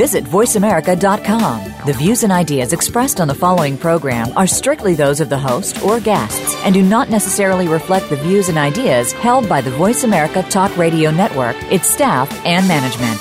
[0.00, 1.74] visit VoiceAmerica.com.
[1.84, 5.82] The views and ideas expressed on the following program are strictly those of the host
[5.82, 10.02] or guests and do not necessarily reflect the views and ideas held by the Voice
[10.02, 13.20] America Talk Radio Network, its staff, and management.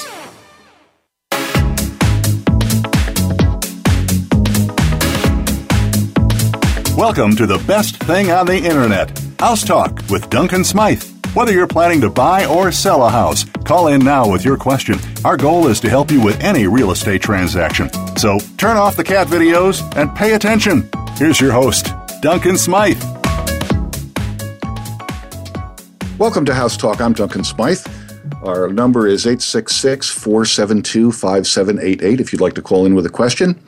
[6.98, 11.04] Welcome to the best thing on the internet House Talk with Duncan Smythe.
[11.34, 14.98] Whether you're planning to buy or sell a house, call in now with your question
[15.26, 17.90] our goal is to help you with any real estate transaction.
[18.16, 20.90] So turn off the cat videos and pay attention.
[21.18, 21.88] Here's your host,
[22.22, 23.04] Duncan Smythe.
[26.18, 27.02] Welcome to House Talk.
[27.02, 27.86] I'm Duncan Smythe.
[28.46, 33.62] Our number is 866 472 5788 if you'd like to call in with a question.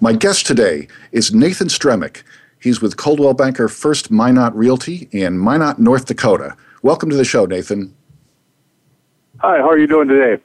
[0.00, 2.22] My guest today is Nathan Stremick.
[2.60, 6.56] He's with Coldwell Banker First Minot Realty in Minot, North Dakota.
[6.84, 7.92] Welcome to the show, Nathan.
[9.38, 10.40] Hi, how are you doing today?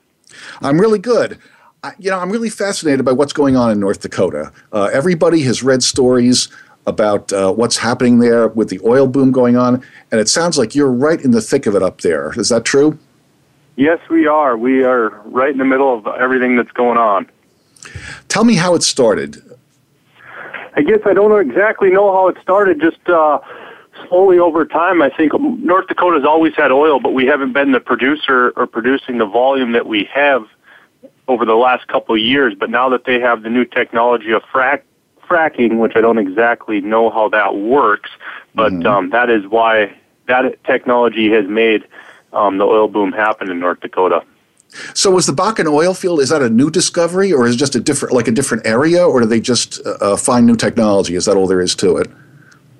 [0.61, 1.39] I'm really good.
[1.83, 4.51] I, you know, I'm really fascinated by what's going on in North Dakota.
[4.73, 6.47] Uh, everybody has read stories
[6.85, 10.73] about uh, what's happening there with the oil boom going on, and it sounds like
[10.73, 12.33] you're right in the thick of it up there.
[12.37, 12.97] Is that true?
[13.75, 14.57] Yes, we are.
[14.57, 17.29] We are right in the middle of everything that's going on.
[18.27, 19.37] Tell me how it started.
[20.75, 22.79] I guess I don't exactly know how it started.
[22.81, 23.39] Just uh,
[24.07, 27.79] slowly over time, I think North Dakota's always had oil, but we haven't been the
[27.79, 30.43] producer or producing the volume that we have
[31.27, 32.53] over the last couple of years.
[32.57, 37.09] But now that they have the new technology of fracking, which I don't exactly know
[37.09, 38.09] how that works,
[38.55, 38.87] but mm-hmm.
[38.87, 39.95] um, that is why
[40.27, 41.85] that technology has made
[42.33, 44.23] um, the oil boom happen in North Dakota.
[44.93, 47.73] So was the Bakken oil field is that a new discovery or is it just
[47.75, 51.15] a different like a different area or do they just uh, uh find new technology?
[51.15, 52.09] Is that all there is to it?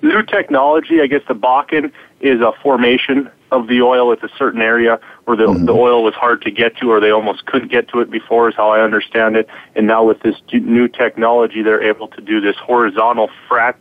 [0.02, 4.12] New technology, I guess the Bakken is a formation of the oil.
[4.12, 5.64] It's a certain area where the, mm-hmm.
[5.64, 8.48] the oil was hard to get to or they almost couldn't get to it before
[8.48, 9.48] is how I understand it.
[9.74, 13.76] And now with this new technology, they're able to do this horizontal frac-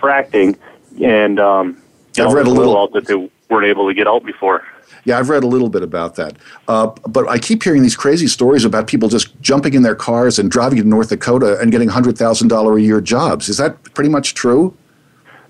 [0.00, 0.56] fracking
[1.02, 1.78] and, um,
[2.20, 3.14] I've read a little out that they
[3.48, 4.62] weren't able to get out before.
[5.04, 6.36] Yeah, I've read a little bit about that.
[6.68, 10.38] Uh, but I keep hearing these crazy stories about people just jumping in their cars
[10.38, 13.48] and driving to North Dakota and getting $100,000 a year jobs.
[13.48, 14.76] Is that pretty much true?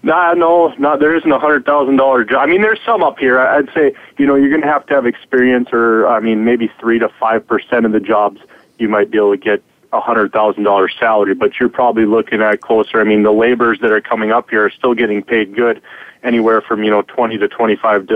[0.05, 2.41] Nah, no, not there isn't a hundred thousand dollar job.
[2.43, 3.39] I mean, there's some up here.
[3.39, 6.71] I'd say you know you're going to have to have experience, or I mean, maybe
[6.81, 8.41] three to five percent of the jobs
[8.79, 9.63] you might be able to get
[9.93, 13.01] a hundred thousand dollar salary, but you're probably looking at closer.
[13.01, 15.81] I mean, the laborers that are coming up here are still getting paid good,
[16.25, 18.09] anywhere from you know twenty to twenty five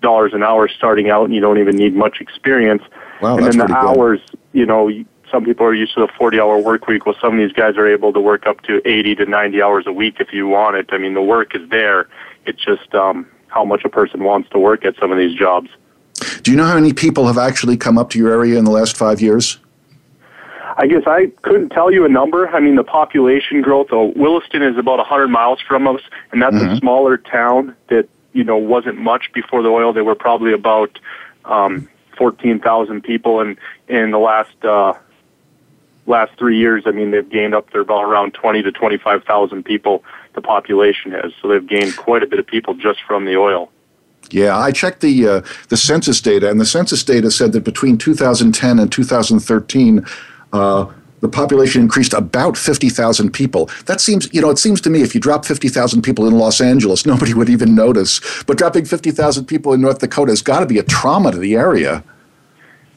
[0.00, 2.84] dollars an hour starting out, and you don't even need much experience.
[3.20, 4.38] Wow, and then the hours, good.
[4.52, 4.90] you know,
[5.30, 7.06] some people are used to the 40 hour work week.
[7.06, 9.86] Well, some of these guys are able to work up to 80 to 90 hours
[9.86, 10.88] a week if you want it.
[10.92, 12.08] I mean, the work is there.
[12.46, 15.70] It's just um, how much a person wants to work at some of these jobs.
[16.42, 18.70] Do you know how many people have actually come up to your area in the
[18.70, 19.58] last five years?
[20.78, 22.48] I guess I couldn't tell you a number.
[22.48, 26.54] I mean, the population growth, though, Williston is about 100 miles from us, and that's
[26.54, 26.72] mm-hmm.
[26.72, 29.92] a smaller town that, you know, wasn't much before the oil.
[29.94, 30.98] They were probably about
[31.46, 31.88] um,
[32.18, 33.56] 14,000 people, and
[33.88, 34.92] in the last uh,
[36.08, 40.04] last three years, I mean, they've gained up to about around 20 to 25,000 people
[40.34, 41.32] the population has.
[41.40, 43.70] So they've gained quite a bit of people just from the oil.
[44.30, 47.96] Yeah, I checked the uh, the census data, and the census data said that between
[47.96, 50.04] 2010 and 2013,
[50.52, 50.86] uh,
[51.20, 53.70] the population increased about 50,000 people.
[53.86, 56.60] That seems, you know, it seems to me if you drop 50,000 people in Los
[56.60, 58.20] Angeles, nobody would even notice.
[58.46, 61.54] But dropping 50,000 people in North Dakota has got to be a trauma to the
[61.54, 62.02] area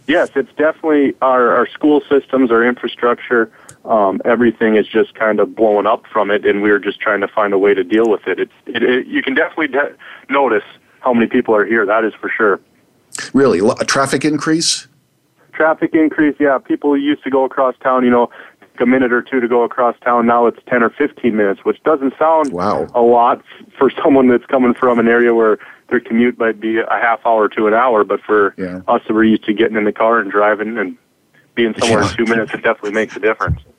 [0.09, 3.49] yes, it's definitely our, our school systems, our infrastructure,
[3.85, 7.21] um, everything is just kind of blown up from it, and we are just trying
[7.21, 8.39] to find a way to deal with it.
[8.39, 9.95] It's, it, it you can definitely de-
[10.29, 10.63] notice
[10.99, 11.85] how many people are here.
[11.85, 12.59] That is for sure.
[13.33, 14.87] Really, a traffic increase.
[15.53, 16.35] Traffic increase.
[16.39, 18.03] Yeah, people used to go across town.
[18.03, 18.29] You know,
[18.79, 20.25] a minute or two to go across town.
[20.25, 22.87] Now it's 10 or 15 minutes, which doesn't sound wow.
[22.95, 23.41] a lot
[23.77, 25.57] for someone that's coming from an area where
[25.89, 28.81] their commute might be a half hour to an hour, but for yeah.
[28.87, 30.97] us that we're used to getting in the car and driving and
[31.55, 32.09] being somewhere yeah.
[32.11, 33.59] in two minutes, it definitely makes a difference.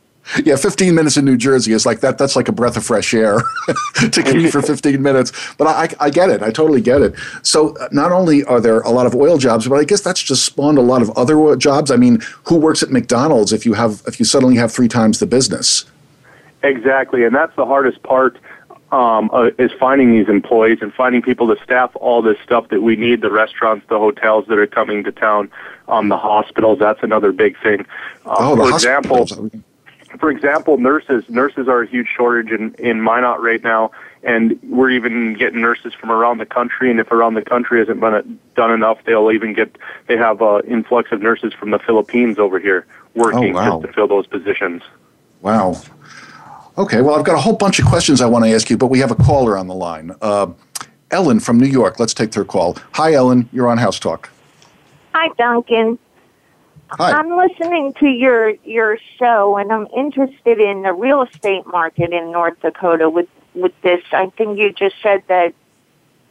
[0.45, 2.19] Yeah, 15 minutes in New Jersey is like that.
[2.19, 3.41] That's like a breath of fresh air
[4.13, 5.33] to commute for 15 minutes.
[5.57, 6.43] But I, I get it.
[6.43, 7.15] I totally get it.
[7.43, 10.23] So uh, not only are there a lot of oil jobs, but I guess that's
[10.23, 11.91] just spawned a lot of other jobs.
[11.91, 15.21] I mean, who works at McDonald's if you have if you suddenly have three times
[15.21, 15.87] the business?
[16.63, 18.37] Exactly, and that's the hardest part
[18.93, 22.83] um, uh, is finding these employees and finding people to staff all this stuff that
[22.83, 25.51] we need the restaurants, the hotels that are coming to town,
[25.89, 26.79] um, the hospitals.
[26.79, 27.83] That's another big thing.
[28.27, 29.27] Uh, oh, for example,
[30.19, 31.25] for example, nurses.
[31.29, 33.93] Nurses are a huge shortage in, in Minot right now,
[34.25, 36.91] and we're even getting nurses from around the country.
[36.91, 38.01] And if around the country isn't
[38.55, 39.77] done enough, they'll even get
[40.09, 43.73] they have an influx of nurses from the Philippines over here working oh, wow.
[43.81, 44.83] just to fill those positions.
[45.43, 45.81] Wow.
[46.79, 48.87] Okay, well, I've got a whole bunch of questions I want to ask you, but
[48.87, 50.13] we have a caller on the line.
[50.23, 50.47] Uh,
[51.11, 51.99] Ellen from New York.
[51.99, 52.77] Let's take their call.
[52.95, 53.49] Hi, Ellen.
[53.53, 54.31] You're on House Talk.
[55.15, 55.99] Hi, Duncan.
[56.93, 57.13] Hi.
[57.13, 62.31] I'm listening to your your show, and I'm interested in the real estate market in
[62.31, 63.11] North Dakota.
[63.11, 65.53] With with this, I think you just said that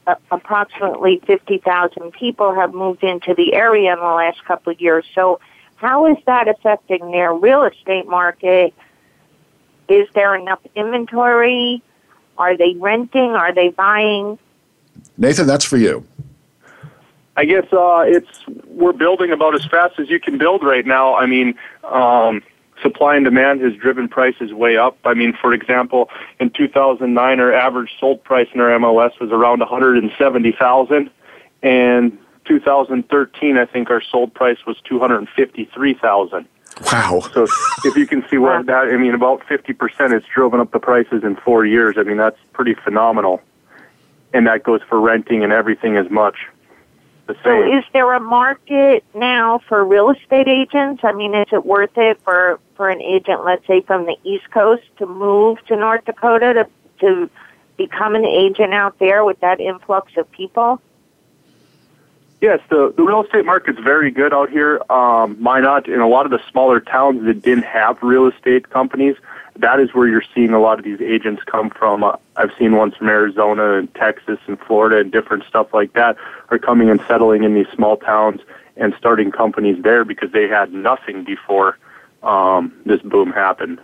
[0.08, 4.80] uh, approximately fifty thousand people have moved into the area in the last couple of
[4.80, 5.06] years.
[5.14, 5.40] So,
[5.76, 8.74] how is that affecting their real estate market?
[9.90, 11.82] Is there enough inventory?
[12.38, 13.32] Are they renting?
[13.32, 14.38] Are they buying?
[15.18, 16.06] Nathan, that's for you.
[17.36, 18.30] I guess uh, it's
[18.68, 21.16] we're building about as fast as you can build right now.
[21.16, 21.56] I mean,
[21.86, 22.44] um,
[22.82, 24.98] supply and demand has driven prices way up.
[25.06, 26.10] I mean, for example,
[26.40, 31.10] in 2009, our average sold price in our MLS was around 170,000,
[31.64, 36.46] and 2013, I think our sold price was 253,000.
[36.92, 37.22] Wow.
[37.34, 37.46] So
[37.86, 41.24] if you can see where that, I mean, about 50% it's driven up the prices
[41.24, 41.96] in four years.
[41.98, 43.42] I mean, that's pretty phenomenal.
[44.34, 46.36] And that goes for renting and everything as much.
[47.44, 51.04] So is there a market now for real estate agents?
[51.04, 54.50] I mean, is it worth it for, for an agent, let's say from the East
[54.50, 56.68] Coast to move to North Dakota to,
[57.02, 57.30] to
[57.78, 60.81] become an agent out there with that influx of people?
[62.42, 64.82] Yes, the, the real estate market's very good out here.
[64.90, 69.16] Um, Minot in a lot of the smaller towns that didn't have real estate companies,
[69.58, 72.02] that is where you're seeing a lot of these agents come from.
[72.02, 76.16] Uh, I've seen ones from Arizona and Texas and Florida and different stuff like that
[76.50, 78.40] are coming and settling in these small towns
[78.78, 81.78] and starting companies there because they had nothing before
[82.24, 83.82] um, this boom happened.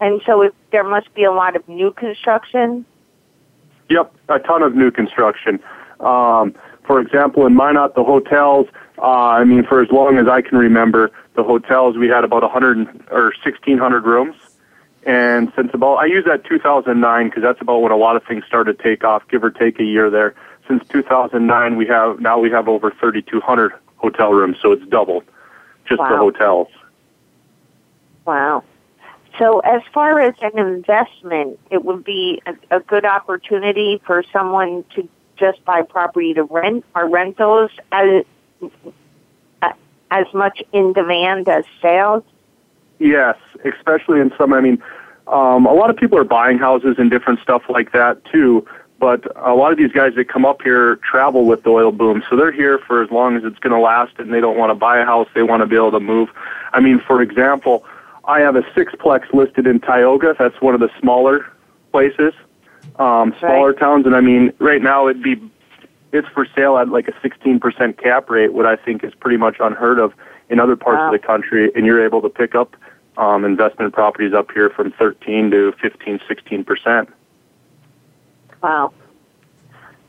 [0.00, 2.86] And so it, there must be a lot of new construction?
[3.90, 5.60] Yep, a ton of new construction.
[6.00, 6.54] Um,
[6.88, 8.66] for example, in Minot, the hotels,
[8.98, 12.42] uh, I mean, for as long as I can remember, the hotels, we had about
[12.42, 12.78] 100
[13.10, 14.34] or 1,600 rooms.
[15.06, 18.42] And since about, I use that 2009 because that's about when a lot of things
[18.48, 20.34] started to take off, give or take a year there.
[20.66, 25.24] Since 2009, we have, now we have over 3,200 hotel rooms, so it's doubled
[25.84, 26.10] just wow.
[26.10, 26.68] the hotels.
[28.24, 28.64] Wow.
[29.38, 34.84] So, as far as an investment, it would be a, a, good opportunity for someone
[34.96, 35.08] to
[35.38, 36.84] just buy property to rent.
[36.94, 38.24] Are rentals as
[40.10, 42.22] as much in demand as sales?
[42.98, 44.52] Yes, especially in some.
[44.52, 44.82] I mean,
[45.26, 48.66] um, a lot of people are buying houses and different stuff like that too.
[49.00, 52.24] But a lot of these guys that come up here travel with the oil boom,
[52.28, 54.70] so they're here for as long as it's going to last, and they don't want
[54.70, 55.28] to buy a house.
[55.36, 56.30] They want to be able to move.
[56.72, 57.84] I mean, for example,
[58.24, 60.34] I have a sixplex listed in Tioga.
[60.36, 61.46] That's one of the smaller
[61.92, 62.34] places
[62.98, 63.78] um, smaller right.
[63.78, 64.06] towns.
[64.06, 65.36] And I mean, right now it'd be
[66.12, 69.56] it's for sale at like a 16% cap rate, what I think is pretty much
[69.60, 70.14] unheard of
[70.48, 71.06] in other parts wow.
[71.12, 71.70] of the country.
[71.74, 72.76] And you're able to pick up
[73.16, 77.08] um, investment properties up here from 13 to 15, 16%.
[78.62, 78.92] Wow.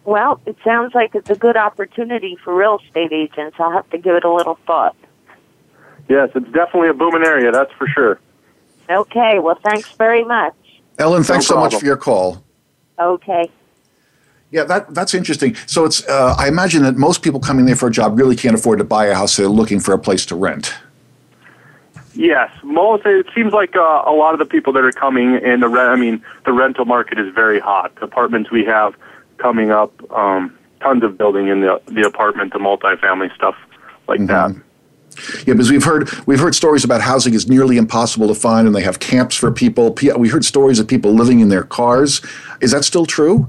[0.06, 3.58] Well, it sounds like it's a good opportunity for real estate agents.
[3.60, 4.96] I'll have to give it a little thought.
[6.08, 8.20] Yes, it's definitely a booming area, that's for sure.
[8.90, 10.56] Okay, well, thanks very much.
[10.98, 12.44] Ellen, thanks no so much for your call.
[13.00, 13.50] Okay.
[14.52, 15.56] Yeah, that, that's interesting.
[15.68, 18.56] So it's uh, I imagine that most people coming there for a job really can't
[18.56, 19.34] afford to buy a house.
[19.34, 20.74] So they're looking for a place to rent.
[22.16, 23.06] Yes, most.
[23.06, 25.90] It seems like uh, a lot of the people that are coming in the rent.
[25.90, 27.92] I mean, the rental market is very hot.
[28.02, 28.96] apartments we have
[29.38, 33.56] coming up, um, tons of building in the the apartment, the multifamily stuff
[34.08, 34.56] like mm-hmm.
[34.58, 34.64] that.
[35.46, 38.76] Yeah, because we've heard we've heard stories about housing is nearly impossible to find, and
[38.76, 39.96] they have camps for people.
[40.18, 42.22] We heard stories of people living in their cars.
[42.62, 43.48] Is that still true?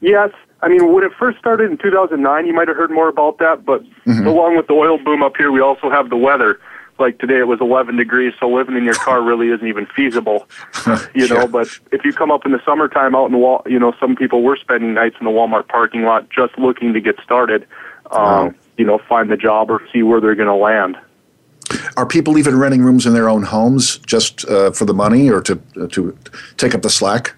[0.00, 0.30] Yes.
[0.62, 3.64] I mean, when it first started in 2009, you might have heard more about that.
[3.64, 4.26] But mm-hmm.
[4.26, 6.60] along with the oil boom up here, we also have the weather.
[6.98, 10.46] Like today, it was 11 degrees, so living in your car really isn't even feasible.
[11.14, 11.46] You know, yeah.
[11.46, 14.16] but if you come up in the summertime out in the wall, you know, some
[14.16, 17.62] people were spending nights in the Walmart parking lot just looking to get started.
[18.10, 20.96] Um, wow you know find the job or see where they're going to land.
[21.98, 25.40] Are people even renting rooms in their own homes just uh, for the money or
[25.42, 26.16] to uh, to
[26.56, 27.34] take up the slack?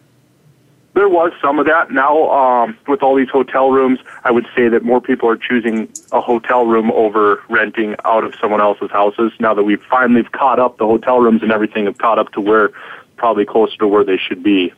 [0.95, 1.91] There was some of that.
[1.91, 5.89] Now, um, with all these hotel rooms, I would say that more people are choosing
[6.13, 9.33] a hotel room over renting out of someone else's houses.
[9.41, 12.41] Now that we've finally caught up, the hotel rooms and everything have caught up to
[12.43, 12.71] where
[13.17, 14.71] probably closer to where they should be.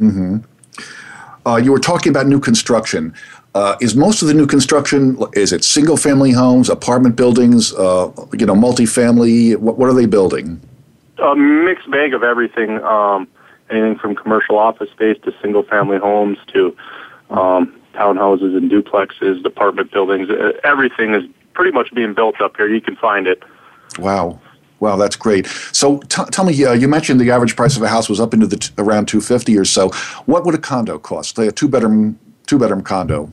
[0.00, 0.38] Mm-hmm.
[1.46, 3.14] Uh, you were talking about new construction.
[3.54, 8.10] Uh, is most of the new construction is it single family homes, apartment buildings, uh,
[8.34, 9.56] you know, multifamily?
[9.56, 10.60] What, what are they building?
[11.22, 12.80] A mixed bag of everything.
[12.84, 13.26] Um,
[13.70, 16.76] anything from commercial office space to single family homes to
[17.30, 20.28] um, townhouses and duplexes, apartment buildings.
[20.28, 21.24] Uh, everything is
[21.54, 22.68] pretty much being built up here.
[22.68, 23.42] You can find it.
[23.98, 24.40] Wow.
[24.80, 25.46] Wow, that's great.
[25.72, 28.32] So t- tell me, uh, you mentioned the average price of a house was up
[28.32, 29.88] into the t- around 250 or so.
[30.26, 31.36] What would a condo cost?
[31.38, 32.16] A two bedroom
[32.48, 33.30] two bedroom condo?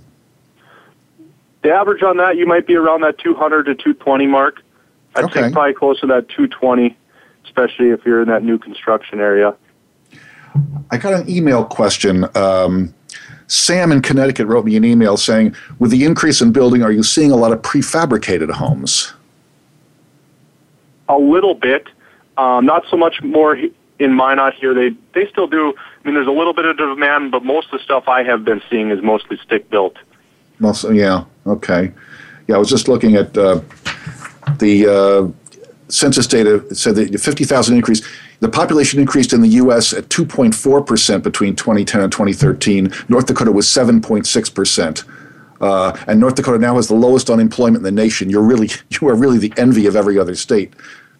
[1.64, 4.62] The average on that, you might be around that 200 to 220 mark.
[5.16, 5.44] I'd okay.
[5.48, 6.96] say probably close to that 220,
[7.46, 9.56] especially if you're in that new construction area.
[10.92, 12.28] I got an email question.
[12.36, 12.94] Um,
[13.48, 17.04] Sam in Connecticut wrote me an email saying, "With the increase in building, are you
[17.04, 19.14] seeing a lot of prefabricated homes?"
[21.10, 21.88] A little bit,
[22.38, 23.58] um, not so much more
[24.00, 25.74] in Minot here, they they still do.
[25.78, 28.44] I mean, there's a little bit of demand, but most of the stuff I have
[28.44, 29.96] been seeing is mostly stick built.
[30.60, 31.24] Mostly, yeah.
[31.48, 31.92] Okay.
[32.48, 33.62] Yeah, I was just looking at uh,
[34.60, 36.56] the uh, census data.
[36.68, 38.08] It said that 50,000 increase.
[38.42, 39.94] The population increased in the U.S.
[39.94, 42.92] at 2.4 percent between 2010 and 2013.
[43.10, 45.04] North Dakota was 7.6 percent.
[45.62, 48.30] Uh, and North Dakota now has the lowest unemployment in the nation.
[48.30, 48.70] You're really,
[49.02, 50.74] you are really the envy of every other state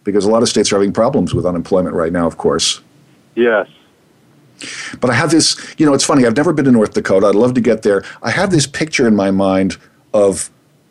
[0.06, 2.80] because a lot of states are having problems with unemployment right now, of course.
[3.34, 3.68] Yes.
[5.00, 6.24] But I have this, you know, it's funny.
[6.24, 7.26] I've never been to North Dakota.
[7.26, 8.02] I'd love to get there.
[8.22, 9.76] I have this picture in my mind
[10.14, 10.48] of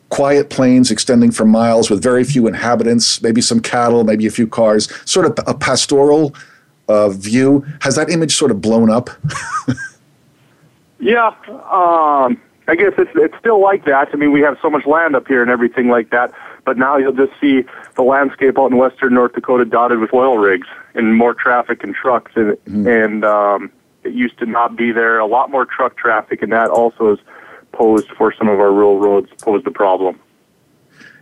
[0.09, 4.45] quiet plains extending for miles with very few inhabitants, maybe some cattle, maybe a few
[4.45, 6.35] cars, sort of a pastoral
[6.89, 7.65] uh, view.
[7.81, 9.09] Has that image sort of blown up?
[10.99, 11.29] yeah.
[11.47, 14.09] Um, I guess it's, it's still like that.
[14.13, 16.31] I mean, we have so much land up here and everything like that.
[16.65, 17.63] But now you'll just see
[17.95, 21.95] the landscape out in western North Dakota dotted with oil rigs and more traffic and
[21.95, 22.87] trucks, and mm-hmm.
[22.87, 23.71] and um,
[24.03, 25.17] it used to not be there.
[25.19, 27.19] A lot more truck traffic, and that also is
[27.71, 30.19] posed for some of our rural roads posed a problem.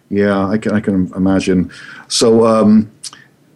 [0.09, 1.71] Yeah, I can I can imagine.
[2.07, 2.91] So, um,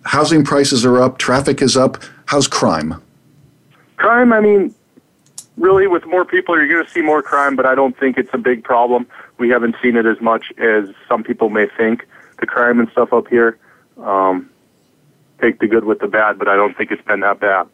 [0.06, 1.98] housing prices are up, traffic is up.
[2.28, 3.02] How's crime?
[3.98, 4.76] Crime, I mean,
[5.58, 8.30] really, with more people, you're going to see more crime, but I don't think it's
[8.32, 9.08] a big problem.
[9.40, 12.06] We haven't seen it as much as some people may think
[12.40, 13.58] the crime and stuff up here.
[14.02, 14.50] Um,
[15.42, 17.68] take the good with the bad, but I don't think it's been that bad.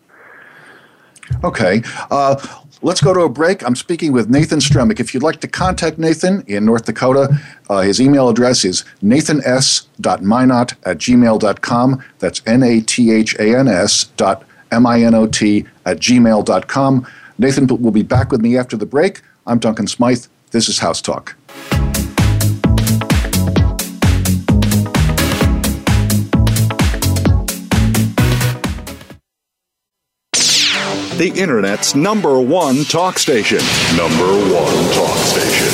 [1.43, 1.81] Okay.
[2.11, 2.35] Uh,
[2.81, 3.65] let's go to a break.
[3.65, 4.99] I'm speaking with Nathan Stremick.
[4.99, 7.37] If you'd like to contact Nathan in North Dakota,
[7.69, 12.03] uh, his email address is nathans.minot at gmail.com.
[12.19, 15.97] That's N A T H A N S dot M I N O T at
[15.99, 17.07] gmail.com.
[17.37, 19.21] Nathan will be back with me after the break.
[19.47, 20.25] I'm Duncan Smythe.
[20.51, 21.35] This is House Talk.
[31.17, 33.59] the Internet's number one talk station.
[33.95, 35.67] Number one talk station.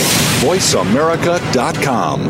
[0.48, 2.30] VoiceAmerica.com.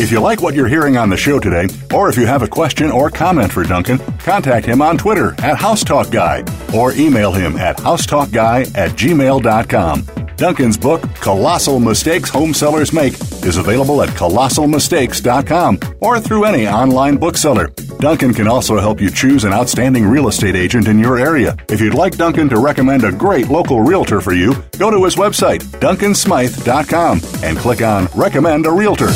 [0.00, 2.48] If you like what you're hearing on the show today, or if you have a
[2.48, 7.56] question or comment for Duncan, contact him on Twitter at Housetalk Guy or email him
[7.56, 10.27] at housetalkguy at gmail.com.
[10.38, 13.14] Duncan's book, Colossal Mistakes Home Sellers Make,
[13.44, 17.72] is available at colossalmistakes.com or through any online bookseller.
[17.98, 21.56] Duncan can also help you choose an outstanding real estate agent in your area.
[21.68, 25.16] If you'd like Duncan to recommend a great local realtor for you, go to his
[25.16, 29.08] website, duncansmythe.com, and click on Recommend a Realtor.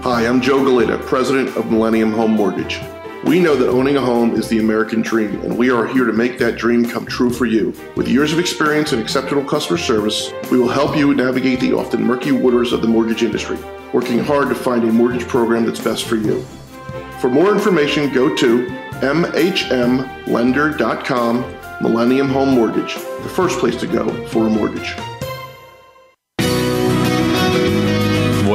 [0.00, 2.80] Hi, I'm Joe Galita, president of Millennium Home Mortgage.
[3.24, 6.12] We know that owning a home is the American dream, and we are here to
[6.12, 7.74] make that dream come true for you.
[7.96, 12.04] With years of experience and exceptional customer service, we will help you navigate the often
[12.04, 13.58] murky waters of the mortgage industry,
[13.92, 16.42] working hard to find a mortgage program that's best for you.
[17.20, 24.46] For more information, go to mhmlender.com Millennium Home Mortgage, the first place to go for
[24.46, 24.94] a mortgage.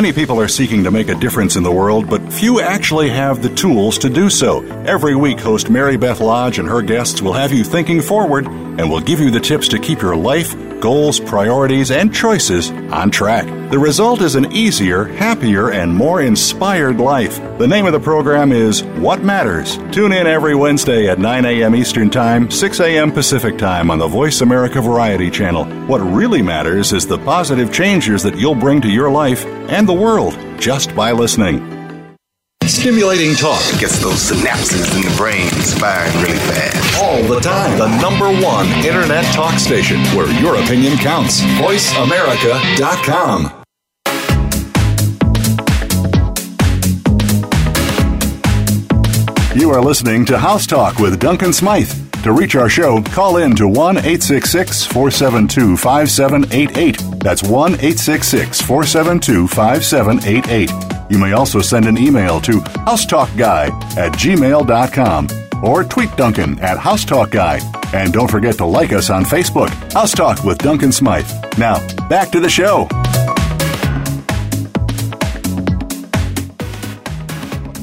[0.00, 3.42] Many people are seeking to make a difference in the world, but few actually have
[3.42, 4.62] the tools to do so.
[4.86, 8.88] Every week, host Mary Beth Lodge and her guests will have you thinking forward and
[8.88, 13.46] will give you the tips to keep your life goals, priorities, and choices on track.
[13.70, 17.38] The result is an easier, happier, and more inspired life.
[17.58, 19.76] The name of the program is What Matters.
[19.92, 21.74] Tune in every Wednesday at 9 a.m.
[21.74, 23.12] Eastern Time, 6 a.m.
[23.12, 25.64] Pacific Time on the Voice America Variety Channel.
[25.86, 29.92] What really matters is the positive changes that you'll bring to your life and the
[29.94, 31.66] world just by listening.
[32.62, 35.48] Stimulating talk gets those synapses in the brain
[35.80, 37.78] firing really fast all the time.
[37.78, 41.40] The number one internet talk station where your opinion counts.
[41.58, 43.52] VoiceAmerica.com.
[49.58, 51.90] You are listening to House Talk with Duncan Smythe.
[52.22, 56.96] To reach our show, call in to 1 866 472 5788.
[57.20, 60.70] That's 1 866 472 5788.
[61.10, 67.04] You may also send an email to housetalkguy at gmail.com or tweet Duncan at House
[67.04, 67.60] Talk Guy.
[67.92, 71.28] And don't forget to like us on Facebook, House Talk with Duncan Smythe.
[71.58, 72.88] Now, back to the show.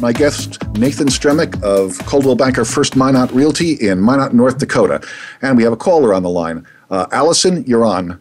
[0.02, 5.02] my guest, Nathan Stremick of Coldwell Banker First Minot Realty in Minot, North Dakota.
[5.42, 6.64] And we have a caller on the line.
[6.92, 8.20] Uh, Allison, you're on.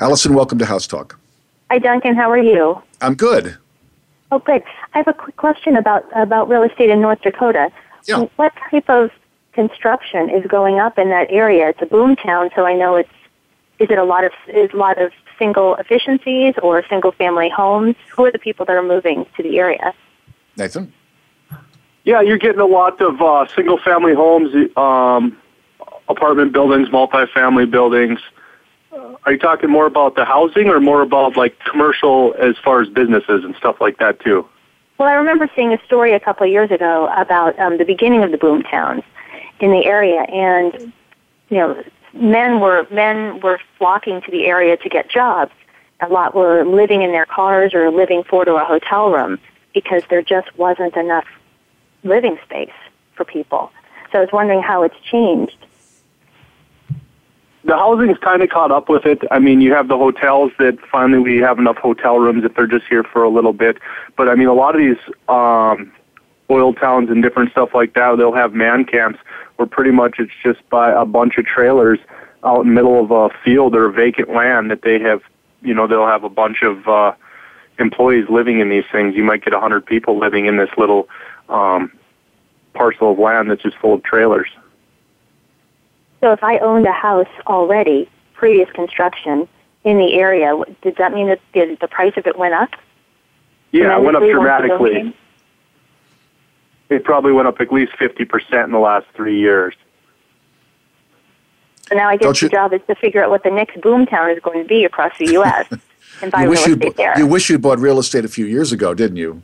[0.00, 1.20] Allison, welcome to House Talk.
[1.70, 2.16] Hi, Duncan.
[2.16, 2.82] How are you?
[3.00, 3.56] I'm good.
[4.32, 4.64] Oh, good.
[4.94, 7.70] I have a quick question about, about real estate in North Dakota
[8.06, 8.20] yeah.
[8.36, 9.10] what type of
[9.52, 11.68] construction is going up in that area?
[11.68, 13.08] It's a boom town, so I know it's.
[13.78, 17.96] Is it a lot of is a lot of single efficiencies or single family homes?
[18.10, 19.92] Who are the people that are moving to the area?
[20.56, 20.92] Nathan.
[22.04, 25.36] Yeah, you're getting a lot of uh, single family homes, um,
[26.08, 28.20] apartment buildings, multifamily buildings.
[28.92, 32.82] Uh, are you talking more about the housing or more about like commercial as far
[32.82, 34.46] as businesses and stuff like that too?
[34.98, 38.22] Well, I remember seeing a story a couple of years ago about um, the beginning
[38.22, 39.02] of the boom towns
[39.60, 40.92] in the area, and
[41.48, 41.82] you know,
[42.12, 45.50] men were men were flocking to the area to get jobs.
[46.00, 49.38] A lot were living in their cars or living four to a hotel room
[49.72, 51.24] because there just wasn't enough
[52.04, 52.72] living space
[53.14, 53.70] for people.
[54.10, 55.56] So I was wondering how it's changed
[57.64, 59.20] the housing's kind of caught up with it.
[59.30, 62.66] I mean, you have the hotels that finally we have enough hotel rooms if they're
[62.66, 63.78] just here for a little bit.
[64.16, 64.96] But I mean, a lot of these
[65.28, 65.92] um,
[66.50, 69.20] oil towns and different stuff like that, they'll have man camps
[69.56, 71.98] where pretty much it's just by a bunch of trailers
[72.44, 75.20] out in the middle of a field or a vacant land that they have.
[75.62, 77.14] You know, they'll have a bunch of uh,
[77.78, 79.14] employees living in these things.
[79.14, 81.08] You might get a hundred people living in this little
[81.48, 81.92] um,
[82.72, 84.48] parcel of land that's just full of trailers.
[86.22, 89.46] So if I owned a house already, previous construction,
[89.84, 92.70] in the area, did that mean that the, the price of it went up?
[93.72, 95.12] Yeah, it went up dramatically.
[96.88, 99.74] It probably went up at least 50% in the last three years.
[101.88, 104.32] So now I guess you, the job is to figure out what the next boomtown
[104.36, 105.66] is going to be across the U.S.
[106.22, 107.18] and buy you wish real estate there.
[107.18, 109.42] You wish you'd bought real estate a few years ago, didn't you?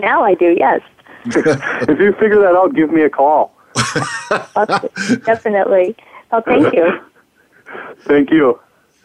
[0.00, 0.80] Now I do, yes.
[1.26, 3.54] if you figure that out, give me a call.
[5.24, 5.96] Definitely.
[6.30, 7.00] Oh, thank you.
[8.04, 8.58] Thank you.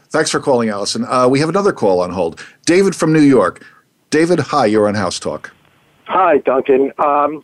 [0.10, 1.06] Thanks for calling, Allison.
[1.06, 2.42] Uh, we have another call on hold.
[2.66, 3.66] David from New York.
[4.10, 5.54] David, hi, you're on House Talk.
[6.06, 6.94] Hi, Duncan.
[6.98, 7.44] Um,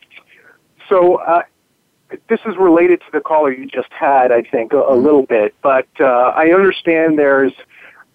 [0.88, 1.42] so uh,
[2.30, 5.54] this is related to the caller you just had, I think, a, a little bit,
[5.62, 7.52] but uh, I understand there's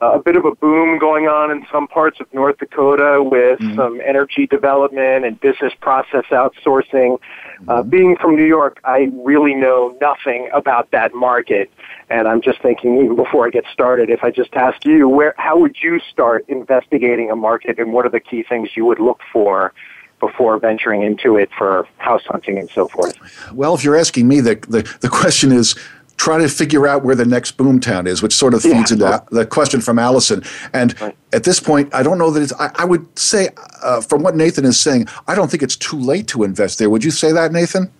[0.00, 3.76] a bit of a boom going on in some parts of North Dakota with mm-hmm.
[3.76, 7.14] some energy development and business process outsourcing.
[7.14, 7.68] Uh, mm-hmm.
[7.70, 11.70] Uh, being from New York, I really know nothing about that market,
[12.10, 15.34] and I'm just thinking even before I get started, if I just ask you, where
[15.38, 19.00] how would you start investigating a market, and what are the key things you would
[19.00, 19.72] look for?
[20.20, 23.14] before venturing into it for house hunting and so forth?
[23.52, 25.76] Well, if you're asking me, the, the, the question is
[26.18, 29.14] try to figure out where the next boomtown is, which sort of feeds yeah.
[29.14, 30.42] into the question from Allison.
[30.74, 31.16] And right.
[31.32, 33.48] at this point, I don't know that it's, I, I would say,
[33.82, 36.90] uh, from what Nathan is saying, I don't think it's too late to invest there.
[36.90, 37.90] Would you say that, Nathan?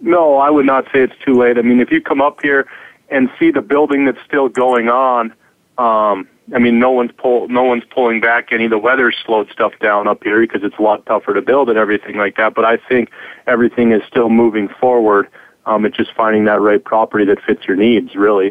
[0.00, 1.56] No, I would not say it's too late.
[1.56, 2.68] I mean, if you come up here
[3.08, 5.32] and see the building that's still going on,
[5.78, 8.66] um, I mean, no one's pull, no one's pulling back any.
[8.66, 11.78] The weather's slowed stuff down up here because it's a lot tougher to build and
[11.78, 12.54] everything like that.
[12.54, 13.10] But I think
[13.46, 15.28] everything is still moving forward.
[15.66, 18.50] Um, it's just finding that right property that fits your needs, really.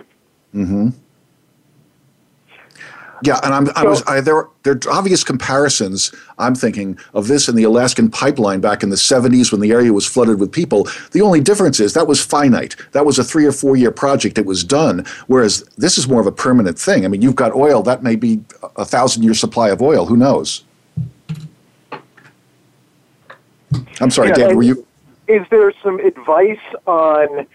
[0.54, 0.90] Mm-hmm.
[3.26, 4.48] Yeah, and I'm, I was I, there.
[4.64, 6.14] There are obvious comparisons.
[6.40, 9.94] I'm thinking of this in the Alaskan pipeline back in the 70s when the area
[9.94, 10.90] was flooded with people.
[11.14, 12.76] The only difference is that was finite.
[12.92, 14.38] That was a three or four year project.
[14.38, 15.06] It was done.
[15.28, 17.06] Whereas this is more of a permanent thing.
[17.06, 17.82] I mean, you've got oil.
[17.82, 18.42] That may be
[18.76, 20.06] a thousand year supply of oil.
[20.08, 20.66] Who knows?
[24.02, 24.86] I'm sorry, yeah, Were you?
[25.34, 27.46] is there some advice on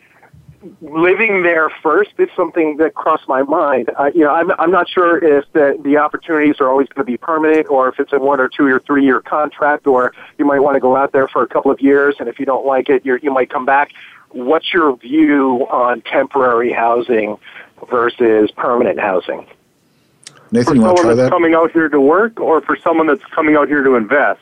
[0.80, 2.10] living there first?
[2.18, 3.90] It's something that crossed my mind.
[3.96, 7.10] Uh, you know, I'm I'm not sure if the the opportunities are always going to
[7.10, 10.44] be permanent, or if it's a one or two or three year contract, or you
[10.44, 12.66] might want to go out there for a couple of years, and if you don't
[12.66, 13.92] like it, you you might come back.
[14.30, 17.38] What's your view on temporary housing
[17.90, 19.46] versus permanent housing?
[20.50, 23.68] Nathan, for someone that's coming out here to work, or for someone that's coming out
[23.68, 24.40] here to invest?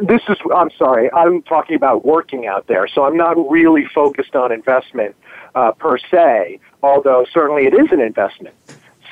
[0.00, 4.36] This is, I'm sorry, I'm talking about working out there, so I'm not really focused
[4.36, 5.16] on investment
[5.56, 8.54] uh, per se, although certainly it is an investment.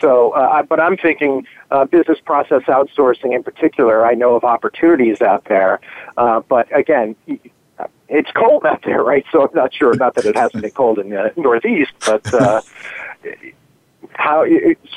[0.00, 4.06] So, uh, but I'm thinking uh, business process outsourcing in particular.
[4.06, 5.80] I know of opportunities out there,
[6.16, 7.16] uh, but again,
[8.08, 9.24] it's cold out there, right?
[9.32, 9.94] So I'm not sure.
[9.96, 12.60] Not that it hasn't been cold in the Northeast, but uh,
[14.10, 14.44] how?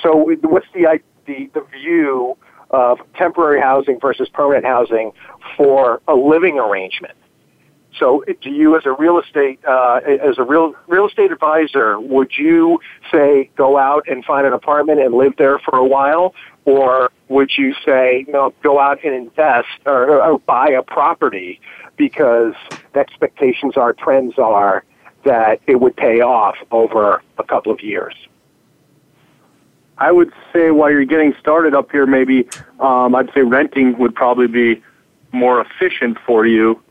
[0.04, 2.38] So, what's the the the view
[2.72, 5.12] of temporary housing versus permanent housing
[5.58, 7.14] for a living arrangement.
[7.98, 12.32] So, do you, as a real estate uh, as a real real estate advisor, would
[12.38, 12.80] you
[13.12, 16.34] say go out and find an apartment and live there for a while,
[16.66, 21.60] or would you say no, go out and invest or, or buy a property
[21.98, 22.54] because
[22.96, 24.86] expectations are, trends are
[25.26, 28.14] that it would pay off over a couple of years?
[30.00, 32.48] I would say while you're getting started up here, maybe
[32.80, 34.82] um, I'd say renting would probably be
[35.34, 36.82] more efficient for you.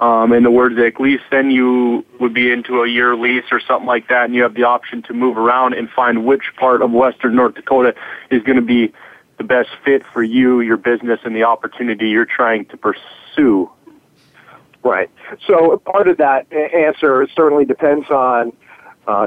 [0.00, 3.58] Um, in the words, at least then you would be into a year lease or
[3.60, 6.82] something like that, and you have the option to move around and find which part
[6.82, 7.94] of Western North Dakota
[8.30, 8.92] is going to be
[9.38, 13.70] the best fit for you, your business, and the opportunity you're trying to pursue.
[14.84, 15.10] Right.
[15.46, 18.52] So part of that answer certainly depends on
[19.06, 19.26] uh,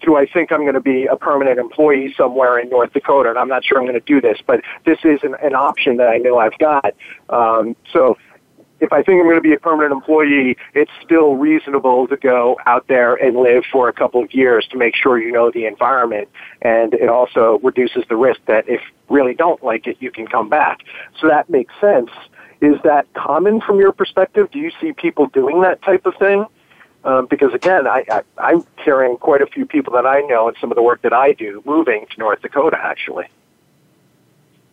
[0.00, 3.30] do I think I'm going to be a permanent employee somewhere in North Dakota?
[3.30, 5.96] And I'm not sure I'm going to do this, but this is an, an option
[5.96, 6.94] that I know I've got.
[7.30, 8.18] Um, so
[8.80, 12.56] if I think I'm going to be a permanent employee, it's still reasonable to go
[12.66, 15.66] out there and live for a couple of years to make sure you know the
[15.66, 16.28] environment.
[16.62, 20.26] And it also reduces the risk that if you really don't like it, you can
[20.26, 20.80] come back.
[21.20, 22.10] So that makes sense.
[22.60, 24.50] Is that common from your perspective?
[24.50, 26.44] Do you see people doing that type of thing?
[27.04, 30.56] Um, because again, I, I, I'm carrying quite a few people that I know and
[30.60, 33.26] some of the work that I do moving to North Dakota, actually.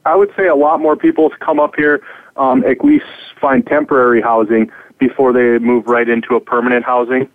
[0.06, 2.02] I would say a lot more people have come up here,
[2.36, 3.06] um, at least
[3.40, 7.30] find temporary housing before they move right into a permanent housing.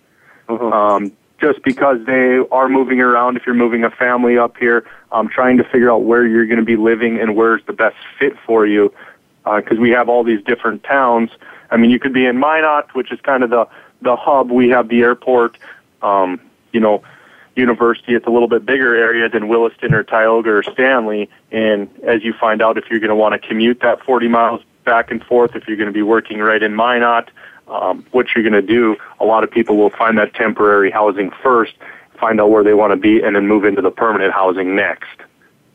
[0.49, 0.73] Mm-hmm.
[0.73, 5.29] Um, just because they are moving around, if you're moving a family up here, um,
[5.29, 8.35] trying to figure out where you're going to be living and where's the best fit
[8.47, 8.93] for you,
[9.57, 11.31] because uh, we have all these different towns.
[11.73, 13.67] I mean, you could be in Minot, which is kind of the
[14.03, 15.57] the hub, we have the airport.
[16.03, 16.41] Um,
[16.73, 17.03] you know,
[17.57, 21.29] university, it's a little bit bigger area than Williston or Tioga or Stanley.
[21.53, 24.63] And as you find out, if you're going to want to commute that 40 miles
[24.85, 27.31] back and forth, if you're going to be working right in Minot,
[27.69, 31.31] um, what you're going to do, a lot of people will find that temporary housing
[31.43, 31.75] first,
[32.19, 35.09] find out where they want to be, and then move into the permanent housing next.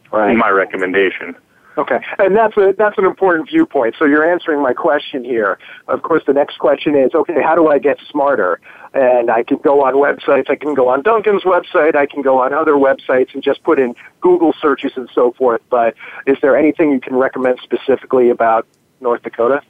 [0.09, 0.33] Right.
[0.37, 1.35] my recommendation.
[1.77, 3.95] Okay, and that's a, that's an important viewpoint.
[3.99, 5.59] So you're answering my question here.
[5.87, 8.59] Of course, the next question is, okay, how do I get smarter?
[8.95, 10.49] And I can go on websites.
[10.49, 11.95] I can go on Duncan's website.
[11.95, 15.61] I can go on other websites and just put in Google searches and so forth.
[15.69, 15.93] But
[16.25, 18.65] is there anything you can recommend specifically about
[18.99, 19.61] North Dakota?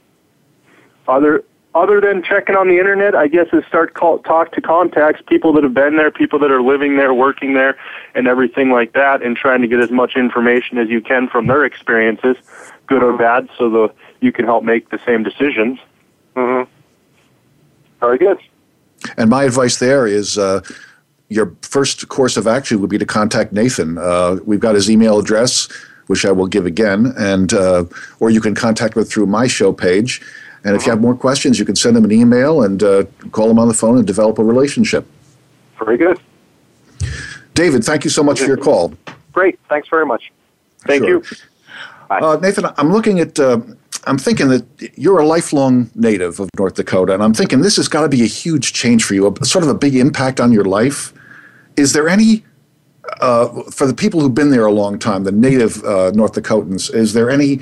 [1.08, 5.20] Other other than checking on the internet, I guess is start call, talk to contacts,
[5.26, 7.76] people that have been there, people that are living there, working there,
[8.14, 11.46] and everything like that, and trying to get as much information as you can from
[11.46, 12.36] their experiences,
[12.86, 15.78] good or bad, so the you can help make the same decisions.
[16.34, 16.68] Mm-hmm.
[18.00, 18.38] Very good.
[19.16, 20.38] And my advice there is.
[20.38, 20.60] Uh,
[21.30, 23.98] your first course of action would be to contact Nathan.
[23.98, 25.68] Uh, we've got his email address,
[26.06, 27.84] which I will give again, and uh,
[28.18, 30.22] or you can contact him through my show page
[30.64, 33.48] and if you have more questions, you can send them an email and uh, call
[33.48, 35.06] them on the phone and develop a relationship.
[35.78, 36.18] Very good.
[37.54, 38.92] David, thank you so much for your call.
[39.32, 39.58] Great.
[39.68, 40.32] Thanks very much.
[40.80, 41.08] Thank sure.
[41.10, 41.22] you.
[42.10, 43.60] Uh, Nathan, I'm looking at, uh,
[44.04, 44.64] I'm thinking that
[44.96, 48.22] you're a lifelong native of North Dakota, and I'm thinking this has got to be
[48.22, 51.12] a huge change for you, a, sort of a big impact on your life.
[51.76, 52.44] Is there any,
[53.20, 56.92] uh, for the people who've been there a long time, the native uh, North Dakotans,
[56.92, 57.60] is there any,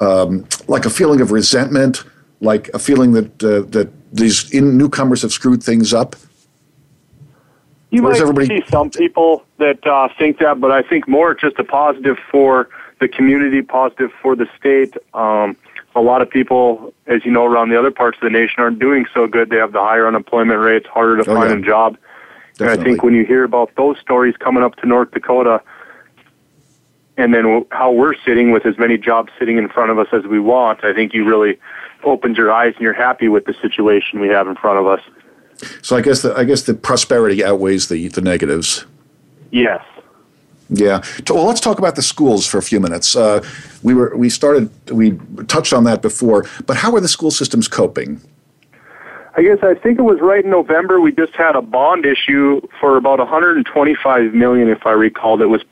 [0.00, 2.02] um, like a feeling of resentment?
[2.44, 6.14] like a feeling that uh, that these in- newcomers have screwed things up?
[7.90, 11.58] You might everybody- see some people that uh, think that, but I think more just
[11.58, 12.68] a positive for
[13.00, 14.94] the community, positive for the state.
[15.14, 15.56] Um,
[15.96, 18.80] a lot of people, as you know, around the other parts of the nation aren't
[18.80, 19.50] doing so good.
[19.50, 21.56] They have the higher unemployment rates, harder to oh, find yeah.
[21.58, 21.96] a job.
[22.54, 22.72] Definitely.
[22.72, 25.60] And I think when you hear about those stories coming up to North Dakota,
[27.16, 30.24] and then how we're sitting with as many jobs sitting in front of us as
[30.24, 31.58] we want, I think you really
[32.02, 35.00] opens your eyes and you're happy with the situation we have in front of us.
[35.82, 38.84] So I guess the, I guess the prosperity outweighs the the negatives.
[39.52, 39.84] Yes.
[40.68, 41.02] Yeah.
[41.30, 43.14] Well, let's talk about the schools for a few minutes.
[43.14, 43.44] Uh,
[43.82, 47.68] we were we started we touched on that before, but how are the school systems
[47.68, 48.20] coping?
[49.36, 51.00] I guess I think it was right in November.
[51.00, 55.36] We just had a bond issue for about 125 million, if I recall.
[55.36, 55.62] That was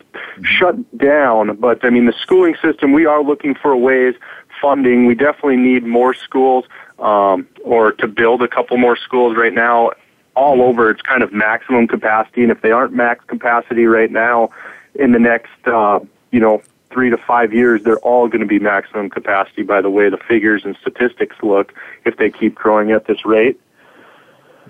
[0.42, 1.57] shut down.
[1.57, 2.92] But I mean, the schooling system.
[2.92, 4.14] We are looking for ways
[4.61, 5.07] funding.
[5.07, 6.64] We definitely need more schools,
[6.98, 9.92] um, or to build a couple more schools right now.
[10.35, 14.48] All over, it's kind of maximum capacity, and if they aren't max capacity right now,
[14.94, 18.59] in the next, uh, you know, three to five years, they're all going to be
[18.59, 21.74] maximum capacity by the way the figures and statistics look
[22.05, 23.59] if they keep growing at this rate.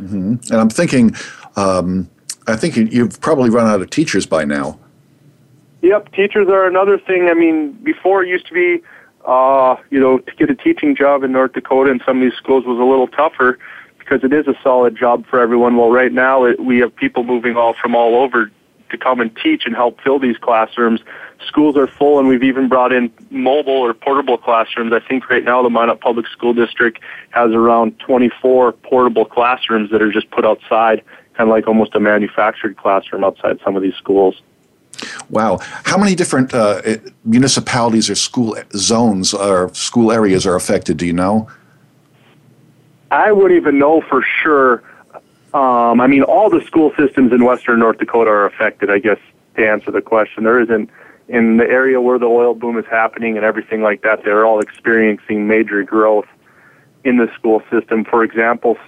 [0.00, 0.34] Mm-hmm.
[0.50, 1.14] And I'm thinking,
[1.56, 2.08] um,
[2.46, 4.78] I think you've probably run out of teachers by now.
[5.82, 7.28] Yep, teachers are another thing.
[7.28, 8.82] I mean, before it used to be,
[9.26, 12.36] uh, you know, to get a teaching job in North Dakota in some of these
[12.38, 13.58] schools was a little tougher
[13.98, 15.76] because it is a solid job for everyone.
[15.76, 18.50] Well, right now it, we have people moving all from all over
[18.92, 21.00] to come and teach and help fill these classrooms.
[21.46, 24.92] Schools are full, and we've even brought in mobile or portable classrooms.
[24.92, 27.00] I think right now the Minot Public School District
[27.30, 31.02] has around 24 portable classrooms that are just put outside,
[31.34, 34.40] kind of like almost a manufactured classroom outside some of these schools.
[35.30, 35.58] Wow.
[35.84, 40.98] How many different uh, eh, municipalities or school eh, zones or school areas are affected?
[40.98, 41.50] Do you know?
[43.10, 44.84] I wouldn't even know for sure.
[45.54, 49.18] Um, I mean, all the school systems in western North Dakota are affected, I guess,
[49.56, 50.44] to answer the question.
[50.44, 50.88] There isn't,
[51.28, 54.60] in the area where the oil boom is happening and everything like that, they're all
[54.60, 56.26] experiencing major growth
[57.04, 58.04] in the school system.
[58.04, 58.78] For example,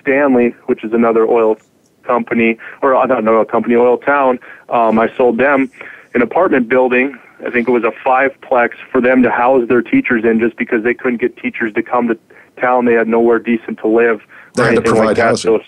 [0.00, 1.58] Stanley, which is another oil
[2.02, 4.38] company, or uh, not know oil company, oil town,
[4.70, 5.70] um, I sold them
[6.14, 7.18] an apartment building.
[7.46, 10.82] I think it was a fiveplex for them to house their teachers in just because
[10.82, 12.18] they couldn't get teachers to come to
[12.58, 12.86] town.
[12.86, 14.20] They had nowhere decent to live.
[14.54, 15.58] They had to provide like housing.
[15.58, 15.64] So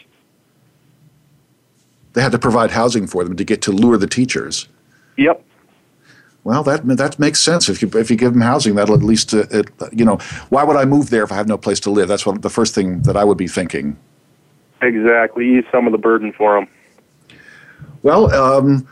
[2.13, 4.69] they had to provide housing for them to get to lure the teachers.
[5.17, 5.45] Yep.
[6.45, 7.69] Well, that that makes sense.
[7.69, 10.17] If you if you give them housing, that'll at least uh, it, you know
[10.49, 12.09] why would I move there if I have no place to live?
[12.09, 13.97] That's what the first thing that I would be thinking.
[14.81, 16.69] Exactly, ease some of the burden for them.
[18.03, 18.89] Well, um,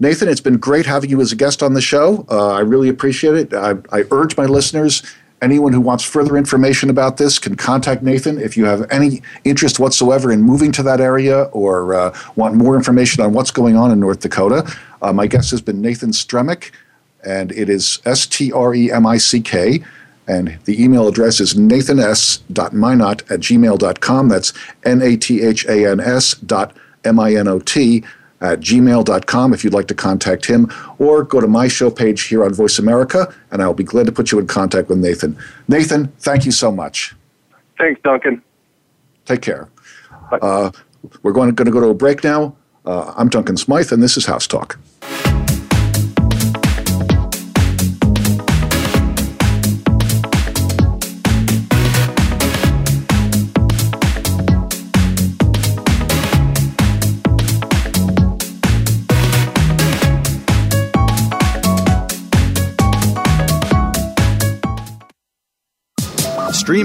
[0.00, 2.24] Nathan, it's been great having you as a guest on the show.
[2.30, 3.52] Uh, I really appreciate it.
[3.52, 5.02] I, I urge my listeners
[5.42, 8.38] Anyone who wants further information about this can contact Nathan.
[8.38, 12.76] If you have any interest whatsoever in moving to that area or uh, want more
[12.76, 14.70] information on what's going on in North Dakota,
[15.02, 16.70] uh, my guest has been Nathan Stremick,
[17.24, 19.82] and it is S T R E M I C K.
[20.26, 24.28] And the email address is nathans.minot at gmail.com.
[24.30, 24.52] That's
[24.84, 28.02] N A T H A N S dot M I N O T
[28.44, 32.44] at gmail.com if you'd like to contact him, or go to my show page here
[32.44, 35.36] on Voice America, and I'll be glad to put you in contact with Nathan.
[35.66, 37.14] Nathan, thank you so much.
[37.78, 38.42] Thanks, Duncan.
[39.24, 39.68] Take care.
[40.30, 40.70] Uh,
[41.22, 42.54] we're going to, going to, go to a break now.
[42.84, 44.78] Uh, I'm Duncan Smythe, and this is House Talk.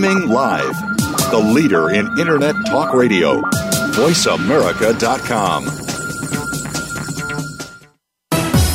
[0.01, 0.73] Streaming live.
[1.29, 3.41] The leader in Internet talk radio.
[3.41, 5.65] VoiceAmerica.com.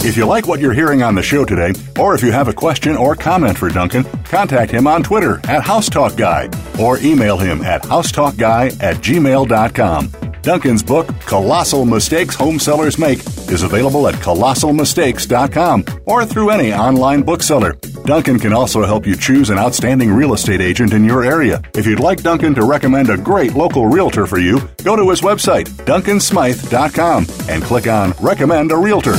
[0.06, 2.52] If you like what you're hearing on the show today, or if you have a
[2.52, 7.82] question or comment for Duncan, contact him on Twitter at HouseTalkGuy or email him at
[7.84, 10.33] housetalkguy at gmail.com.
[10.44, 17.22] Duncan's book, Colossal Mistakes Home Sellers Make, is available at colossalmistakes.com or through any online
[17.22, 17.78] bookseller.
[18.04, 21.62] Duncan can also help you choose an outstanding real estate agent in your area.
[21.74, 25.22] If you'd like Duncan to recommend a great local realtor for you, go to his
[25.22, 29.16] website, duncansmythe.com, and click on Recommend a Realtor.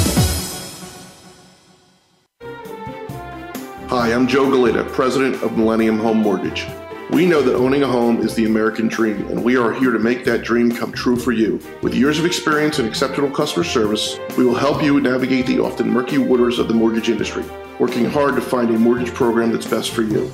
[3.87, 6.67] Hi, I'm Joe Galita, president of Millennium Home Mortgage.
[7.11, 9.99] We know that owning a home is the American dream, and we are here to
[9.99, 11.59] make that dream come true for you.
[11.83, 15.87] With years of experience and exceptional customer service, we will help you navigate the often
[15.89, 17.45] murky waters of the mortgage industry,
[17.79, 20.31] working hard to find a mortgage program that's best for you.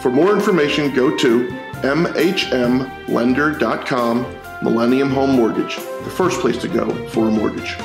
[0.00, 4.26] For more information, go to mhmlender.com
[4.62, 7.76] Millennium Home Mortgage, the first place to go for a mortgage.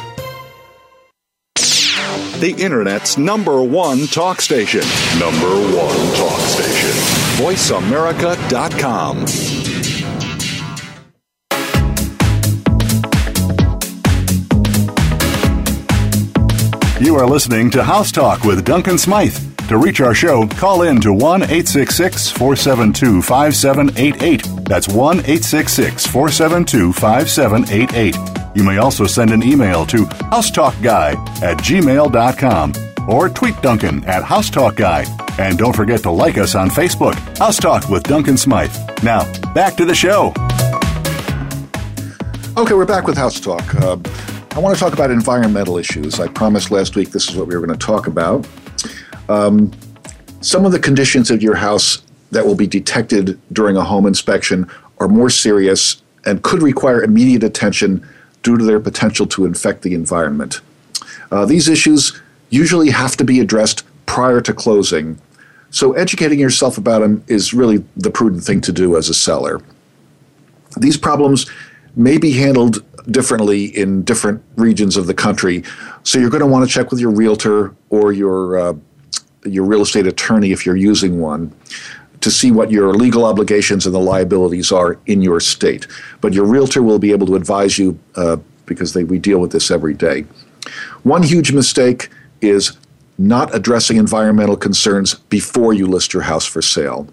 [2.40, 4.82] The Internet's number one talk station.
[5.20, 7.15] Number one talk station.
[7.36, 9.26] VoiceAmerica.com.
[17.06, 19.36] You are listening to House Talk with Duncan Smythe.
[19.68, 24.48] To reach our show, call in to 1 866 472 5788.
[24.68, 28.16] That's 1 866 472 5788.
[28.56, 32.74] You may also send an email to housetalkguy at gmail.com
[33.08, 35.06] or tweet Duncan at House Talk Guy.
[35.38, 38.76] And don't forget to like us on Facebook, House Talk with Duncan Smythe.
[39.04, 40.34] Now, back to the show.
[42.58, 43.76] Okay, we're back with House Talk.
[43.76, 43.98] Uh,
[44.52, 46.20] I want to talk about environmental issues.
[46.20, 48.48] I promised last week this is what we were going to talk about.
[49.28, 49.72] Um,
[50.42, 54.68] some of the conditions of your house that will be detected during a home inspection
[55.00, 58.08] are more serious and could require immediate attention
[58.44, 60.62] due to their potential to infect the environment.
[61.32, 62.20] Uh, these issues
[62.56, 65.20] usually have to be addressed prior to closing.
[65.72, 69.62] So educating yourself about them is really the prudent thing to do as a seller.
[70.78, 71.48] These problems
[71.96, 75.64] may be handled differently in different regions of the country,
[76.04, 78.74] so you're going to want to check with your realtor or your uh,
[79.46, 81.52] your real estate attorney if you're using one
[82.22, 85.88] to see what your legal obligations and the liabilities are in your state.
[86.20, 89.52] But your realtor will be able to advise you uh, because they, we deal with
[89.52, 90.26] this every day.
[91.04, 92.10] One huge mistake
[92.42, 92.78] is
[93.18, 97.08] not addressing environmental concerns before you list your house for sale.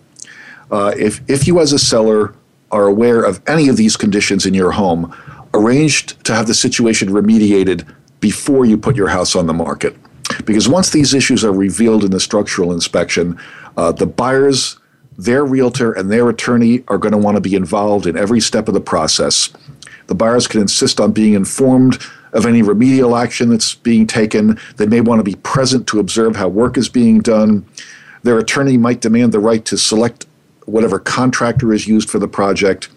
[0.70, 2.34] Uh, if, if you, as a seller,
[2.70, 5.14] are aware of any of these conditions in your home,
[5.54, 7.86] arrange to have the situation remediated
[8.20, 9.94] before you put your house on the market.
[10.44, 13.38] Because once these issues are revealed in the structural inspection,
[13.76, 14.78] uh, the buyers,
[15.18, 18.66] their realtor, and their attorney are going to want to be involved in every step
[18.66, 19.50] of the process.
[20.06, 24.58] The buyers can insist on being informed of any remedial action that's being taken.
[24.76, 27.66] They may want to be present to observe how work is being done.
[28.22, 30.26] Their attorney might demand the right to select
[30.66, 32.88] whatever contractor is used for the project.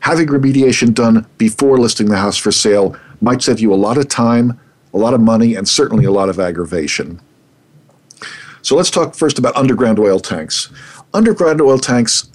[0.00, 4.08] Having remediation done before listing the house for sale might save you a lot of
[4.08, 4.58] time,
[4.94, 7.20] a lot of money, and certainly a lot of aggravation.
[8.62, 10.70] So let's talk first about underground oil tanks.
[11.14, 12.28] Underground oil tanks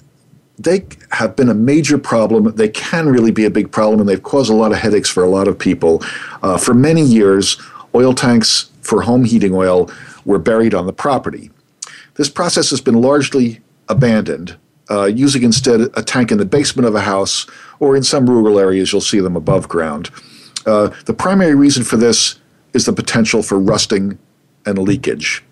[0.58, 2.44] they have been a major problem.
[2.54, 5.22] They can really be a big problem, and they've caused a lot of headaches for
[5.24, 6.02] a lot of people.
[6.42, 7.60] Uh, for many years,
[7.94, 9.90] oil tanks for home heating oil
[10.24, 11.50] were buried on the property.
[12.14, 14.56] This process has been largely abandoned,
[14.88, 17.46] uh, using instead a tank in the basement of a house,
[17.80, 20.10] or in some rural areas, you'll see them above ground.
[20.66, 22.36] Uh, the primary reason for this
[22.74, 24.18] is the potential for rusting
[24.64, 25.42] and leakage.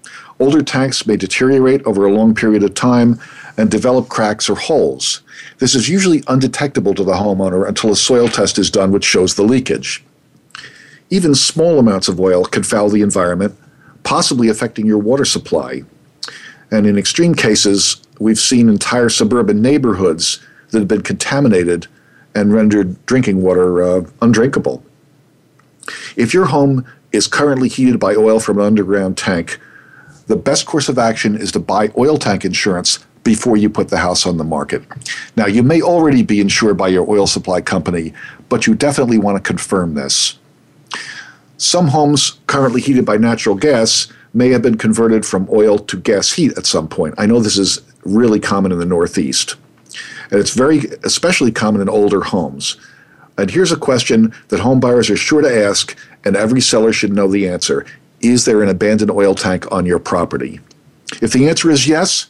[0.42, 3.20] Older tanks may deteriorate over a long period of time
[3.57, 5.22] and develop cracks or holes.
[5.59, 9.37] This is usually undetectable to the homeowner until a soil test is done, which shows
[9.37, 10.02] the leakage.
[11.11, 13.57] Even small amounts of oil can foul the environment,
[14.02, 15.83] possibly affecting your water supply.
[16.72, 21.87] And in extreme cases, we've seen entire suburban neighborhoods that have been contaminated
[22.35, 24.83] and rendered drinking water uh, undrinkable.
[26.16, 29.61] If your home is currently heated by oil from an underground tank,
[30.26, 33.98] the best course of action is to buy oil tank insurance before you put the
[33.98, 34.82] house on the market.
[35.37, 38.12] Now, you may already be insured by your oil supply company,
[38.48, 40.38] but you definitely want to confirm this.
[41.56, 46.32] Some homes currently heated by natural gas may have been converted from oil to gas
[46.32, 47.14] heat at some point.
[47.18, 49.54] I know this is really common in the Northeast,
[50.30, 52.76] and it's very especially common in older homes.
[53.38, 57.28] And here's a question that homebuyers are sure to ask, and every seller should know
[57.28, 57.87] the answer.
[58.22, 60.61] Is there an abandoned oil tank on your property?
[61.20, 62.28] If the answer is yes,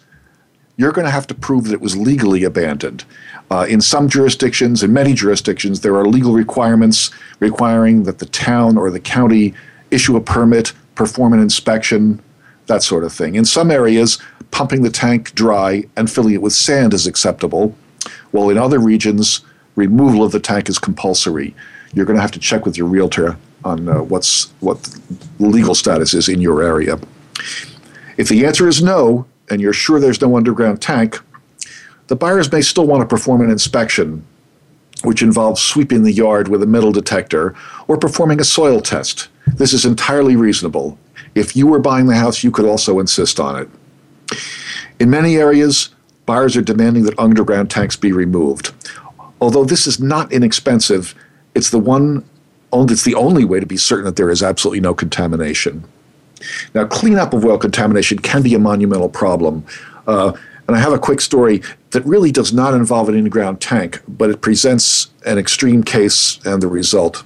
[0.77, 3.05] you're going to have to prove that it was legally abandoned.
[3.51, 8.79] Uh, in some jurisdictions, in many jurisdictions, there are legal requirements requiring that the town
[8.79, 9.53] or the county
[9.91, 12.23] issue a permit, perform an inspection,
[12.69, 13.35] that sort of thing.
[13.35, 14.19] In some areas,
[14.51, 17.77] pumping the tank dry and filling it with sand is acceptable,
[18.31, 19.43] while in other regions,
[19.77, 21.55] removal of the tank is compulsory.
[21.93, 24.77] You're going to have to check with your realtor on uh, what's what
[25.39, 26.99] legal status is in your area.
[28.19, 31.17] If the answer is no, and you're sure there's no underground tank,
[32.09, 34.25] the buyers may still want to perform an inspection,
[35.05, 37.55] which involves sweeping the yard with a metal detector
[37.89, 39.29] or performing a soil test.
[39.55, 40.99] This is entirely reasonable.
[41.35, 43.69] If you were buying the house, you could also insist on it.
[45.01, 45.89] In many areas,
[46.27, 48.73] buyers are demanding that underground tanks be removed.
[49.41, 51.15] Although this is not inexpensive,
[51.55, 52.25] it's the one
[52.73, 55.85] it's the only way to be certain that there is absolutely no contamination.
[56.75, 59.65] Now, cleanup of well contamination can be a monumental problem.
[60.07, 60.33] Uh,
[60.67, 64.01] and I have a quick story that really does not involve an in ground tank,
[64.09, 67.25] but it presents an extreme case and the result.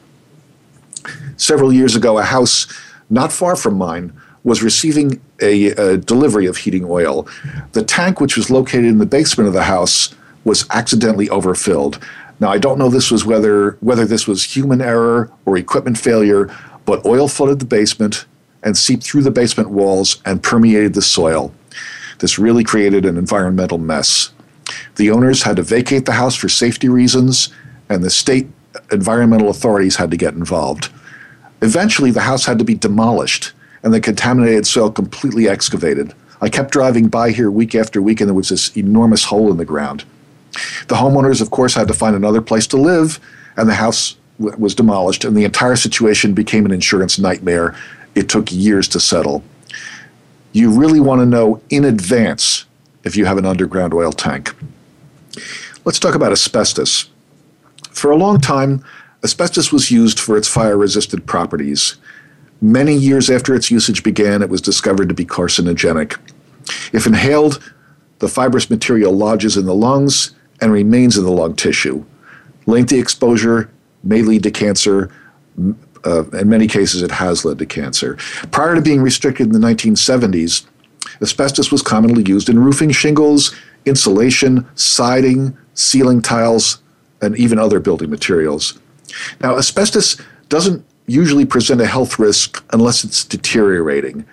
[1.37, 2.67] Several years ago, a house
[3.09, 7.29] not far from mine was receiving a, a delivery of heating oil.
[7.73, 12.01] The tank, which was located in the basement of the house, was accidentally overfilled.
[12.39, 16.55] Now, I don't know this was whether whether this was human error or equipment failure,
[16.85, 18.27] but oil flooded the basement
[18.63, 21.53] and seeped through the basement walls and permeated the soil.
[22.19, 24.33] This really created an environmental mess.
[24.97, 27.49] The owners had to vacate the house for safety reasons,
[27.89, 28.49] and the state
[28.93, 30.91] environmental authorities had to get involved.
[31.63, 36.13] Eventually, the house had to be demolished and the contaminated soil completely excavated.
[36.41, 39.59] I kept driving by here week after week, and there was this enormous hole in
[39.59, 40.05] the ground.
[40.89, 43.21] The homeowners, of course, had to find another place to live,
[43.57, 47.75] and the house w- was demolished, and the entire situation became an insurance nightmare.
[48.15, 49.45] It took years to settle.
[50.53, 52.65] You really want to know in advance
[53.05, 54.55] if you have an underground oil tank.
[55.85, 57.11] Let's talk about asbestos.
[57.91, 58.83] For a long time,
[59.23, 61.97] asbestos was used for its fire resistant properties.
[62.63, 66.19] Many years after its usage began, it was discovered to be carcinogenic.
[66.93, 67.63] If inhaled,
[68.19, 70.31] the fibrous material lodges in the lungs
[70.61, 72.05] and remains in the lung tissue.
[72.67, 73.71] Lengthy exposure
[74.03, 75.11] may lead to cancer.
[76.05, 78.17] Uh, in many cases, it has led to cancer.
[78.51, 80.65] Prior to being restricted in the 1970s,
[81.21, 83.55] asbestos was commonly used in roofing shingles,
[83.85, 86.79] insulation, siding, ceiling tiles,
[87.23, 88.79] and even other building materials.
[89.41, 94.25] Now, asbestos doesn't usually present a health risk unless it's deteriorating.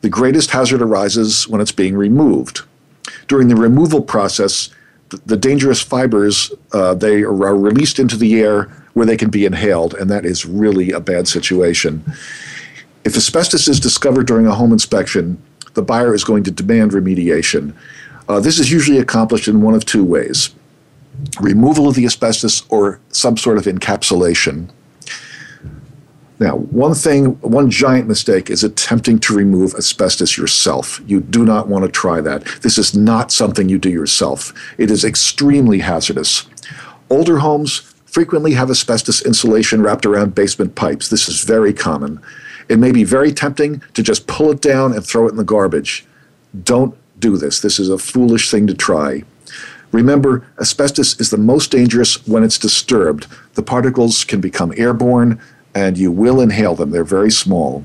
[0.00, 2.62] The greatest hazard arises when it's being removed.
[3.28, 4.70] During the removal process,
[5.26, 9.94] the dangerous fibers uh, they are released into the air where they can be inhaled,
[9.94, 12.02] and that is really a bad situation.
[13.04, 15.40] If asbestos is discovered during a home inspection,
[15.74, 17.74] the buyer is going to demand remediation.
[18.28, 20.50] Uh, this is usually accomplished in one of two ways
[21.40, 24.70] removal of the asbestos or some sort of encapsulation.
[26.40, 30.98] Now, one thing, one giant mistake is attempting to remove asbestos yourself.
[31.06, 32.46] You do not want to try that.
[32.62, 34.54] This is not something you do yourself.
[34.78, 36.44] It is extremely hazardous.
[37.10, 41.10] Older homes frequently have asbestos insulation wrapped around basement pipes.
[41.10, 42.18] This is very common.
[42.70, 45.44] It may be very tempting to just pull it down and throw it in the
[45.44, 46.06] garbage.
[46.64, 47.60] Don't do this.
[47.60, 49.24] This is a foolish thing to try.
[49.92, 53.26] Remember, asbestos is the most dangerous when it's disturbed.
[53.56, 55.38] The particles can become airborne
[55.74, 56.90] and you will inhale them.
[56.90, 57.84] They're very small.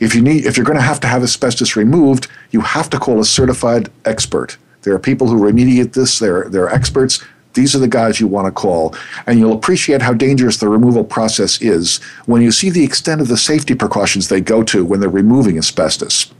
[0.00, 2.98] If you need, if you're going to have to have asbestos removed, you have to
[2.98, 4.56] call a certified expert.
[4.82, 6.18] There are people who remediate this.
[6.18, 7.22] They're they're experts.
[7.54, 8.94] These are the guys you want to call,
[9.26, 13.26] and you'll appreciate how dangerous the removal process is when you see the extent of
[13.28, 16.32] the safety precautions they go to when they're removing asbestos.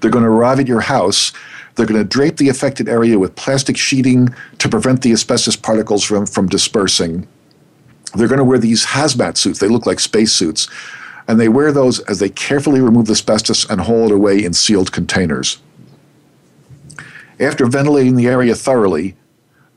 [0.00, 1.32] They're going to arrive at your house.
[1.74, 6.02] They're going to drape the affected area with plastic sheeting to prevent the asbestos particles
[6.04, 7.28] from, from dispersing
[8.14, 9.58] they're going to wear these hazmat suits.
[9.60, 10.68] They look like spacesuits.
[11.26, 14.54] And they wear those as they carefully remove the asbestos and haul it away in
[14.54, 15.58] sealed containers.
[17.38, 19.14] After ventilating the area thoroughly,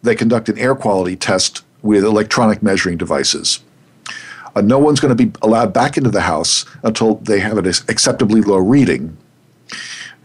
[0.01, 3.59] they conduct an air quality test with electronic measuring devices.
[4.55, 7.67] Uh, no one's going to be allowed back into the house until they have an
[7.89, 9.15] acceptably low reading.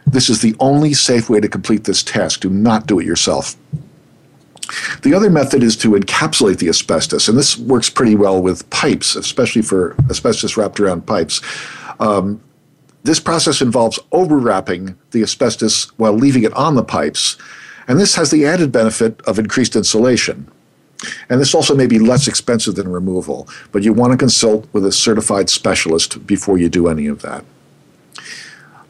[0.06, 2.40] This is the only safe way to complete this task.
[2.40, 3.56] Do not do it yourself.
[5.02, 9.16] The other method is to encapsulate the asbestos, and this works pretty well with pipes,
[9.16, 11.40] especially for asbestos wrapped around pipes.
[12.00, 12.40] Um,
[13.04, 17.36] this process involves overwrapping the asbestos while leaving it on the pipes,
[17.88, 20.48] and this has the added benefit of increased insulation.
[21.28, 24.84] And this also may be less expensive than removal, but you want to consult with
[24.84, 27.44] a certified specialist before you do any of that.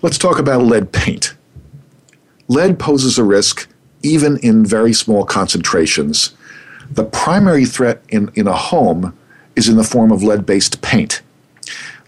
[0.03, 1.35] Let's talk about lead paint.
[2.49, 3.69] Lead poses a risk
[4.07, 6.33] even in very small concentrations.
[6.91, 9.19] The primary threat in, in a home
[9.57, 11.21] is in the form of lead based paint.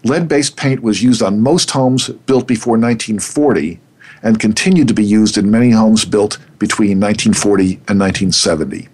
[0.05, 3.79] Lead based paint was used on most homes built before 1940
[4.23, 8.87] and continued to be used in many homes built between 1940 and 1970.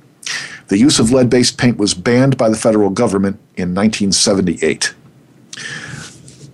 [0.67, 4.95] The use of lead based paint was banned by the federal government in 1978.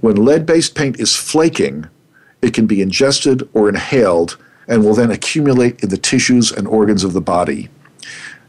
[0.01, 1.87] When lead based paint is flaking,
[2.41, 4.37] it can be ingested or inhaled
[4.71, 7.67] and will then accumulate in the tissues and organs of the body.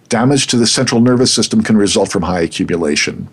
[0.09, 3.29] Damage to the central nervous system can result from high accumulation.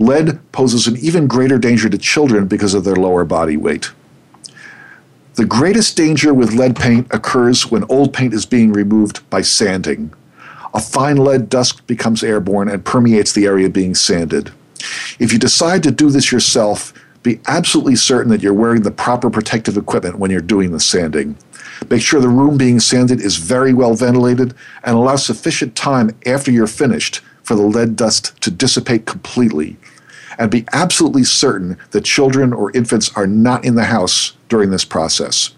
[0.00, 3.92] Lead poses an even greater danger to children because of their lower body weight.
[5.34, 10.12] The greatest danger with lead paint occurs when old paint is being removed by sanding.
[10.74, 14.52] A fine lead dust becomes airborne and permeates the area being sanded.
[15.20, 16.92] If you decide to do this yourself,
[17.22, 21.36] be absolutely certain that you're wearing the proper protective equipment when you're doing the sanding.
[21.88, 24.54] Make sure the room being sanded is very well ventilated
[24.84, 29.76] and allow sufficient time after you're finished for the lead dust to dissipate completely.
[30.38, 34.84] And be absolutely certain that children or infants are not in the house during this
[34.84, 35.50] process.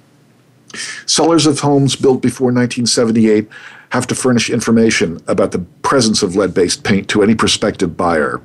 [1.07, 3.47] Sellers of homes built before 1978
[3.91, 8.41] have to furnish information about the presence of lead based paint to any prospective buyer.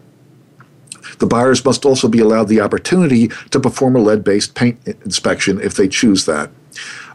[1.19, 5.61] The buyers must also be allowed the opportunity to perform a lead based paint inspection
[5.61, 6.51] if they choose that.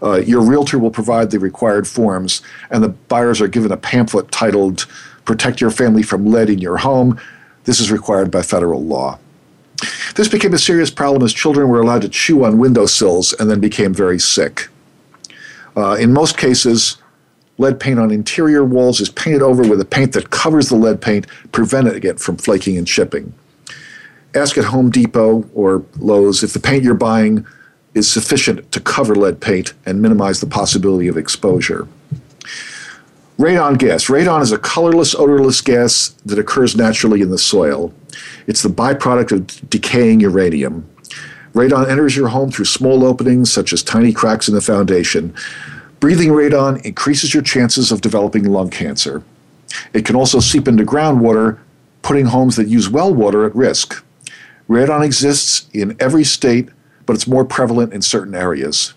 [0.03, 4.31] Uh, your realtor will provide the required forms, and the buyers are given a pamphlet
[4.33, 4.87] titled
[5.25, 7.19] Protect Your Family from Lead in Your Home.
[7.65, 9.19] This is required by federal law.
[10.17, 13.61] This became a serious problem as children were allowed to chew on windowsills and then
[13.61, 14.69] became very sick.
[15.77, 16.97] Uh, in most cases,
[17.59, 21.01] lead paint on interior walls is painted over with a paint that covers the lead
[21.01, 23.33] paint, preventing it from flaking and chipping.
[24.35, 27.47] Ask at Home Depot or Lowe's if the paint you're buying
[27.95, 31.87] is sufficient to cover lead paint and minimize the possibility of exposure.
[33.39, 34.07] Radon gas.
[34.07, 37.93] Radon is a colorless, odorless gas that occurs naturally in the soil.
[38.47, 40.89] It's the byproduct of decaying uranium.
[41.55, 45.35] Radon enters your home through small openings, such as tiny cracks in the foundation.
[46.01, 49.23] Breathing radon increases your chances of developing lung cancer.
[49.93, 51.59] It can also seep into groundwater,
[52.03, 54.03] putting homes that use well water at risk.
[54.69, 56.69] Radon exists in every state
[57.13, 58.95] but it's more prevalent in certain areas.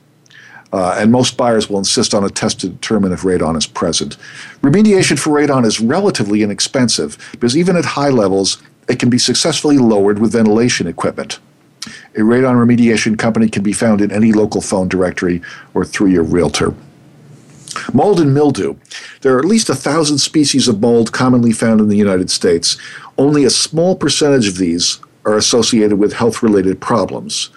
[0.71, 4.15] Uh, and most buyers will insist on a test to determine if radon is present.
[4.61, 9.77] Remediation for radon is relatively inexpensive because even at high levels, it can be successfully
[9.77, 11.39] lowered with ventilation equipment.
[12.15, 15.41] A radon remediation company can be found in any local phone directory
[15.73, 16.73] or through your realtor.
[17.93, 18.75] Mold and mildew.
[19.23, 22.77] There are at least a thousand species of mold commonly found in the United States.
[23.17, 27.49] Only a small percentage of these are associated with health related problems.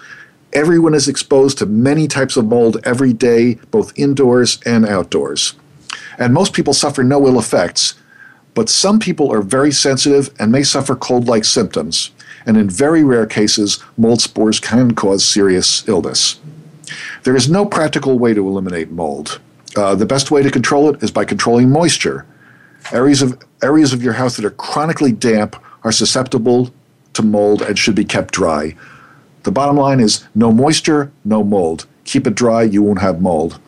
[0.53, 5.53] Everyone is exposed to many types of mold every day, both indoors and outdoors.
[6.17, 7.93] And most people suffer no ill effects,
[8.55, 12.09] but some people are very sensitive and may suffer cold like symptoms.
[12.47, 16.39] And in very rare cases, mold spores can cause serious illness.
[17.23, 19.39] There is no practical way to eliminate mold.
[19.77, 22.25] Uh, the best way to control it is by controlling moisture.
[22.91, 26.71] Areas of, areas of your house that are chronically damp are susceptible
[27.13, 28.75] to mold and should be kept dry.
[29.43, 31.85] The bottom line is no moisture, no mold.
[32.05, 33.59] Keep it dry, you won't have mold.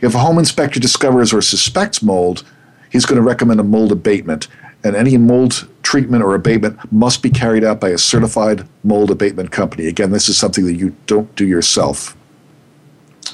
[0.00, 2.44] If a home inspector discovers or suspects mold,
[2.90, 4.48] he's going to recommend a mold abatement,
[4.84, 9.50] and any mold treatment or abatement must be carried out by a certified mold abatement
[9.52, 9.86] company.
[9.86, 12.16] Again, this is something that you don't do yourself.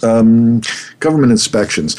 [0.03, 0.63] Um,
[1.01, 1.97] government inspections.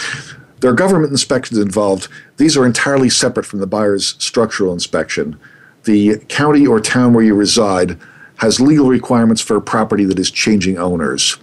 [0.59, 2.07] There are government inspections involved.
[2.37, 5.39] These are entirely separate from the buyer's structural inspection.
[5.83, 7.99] The county or town where you reside
[8.37, 11.37] has legal requirements for a property that is changing owners.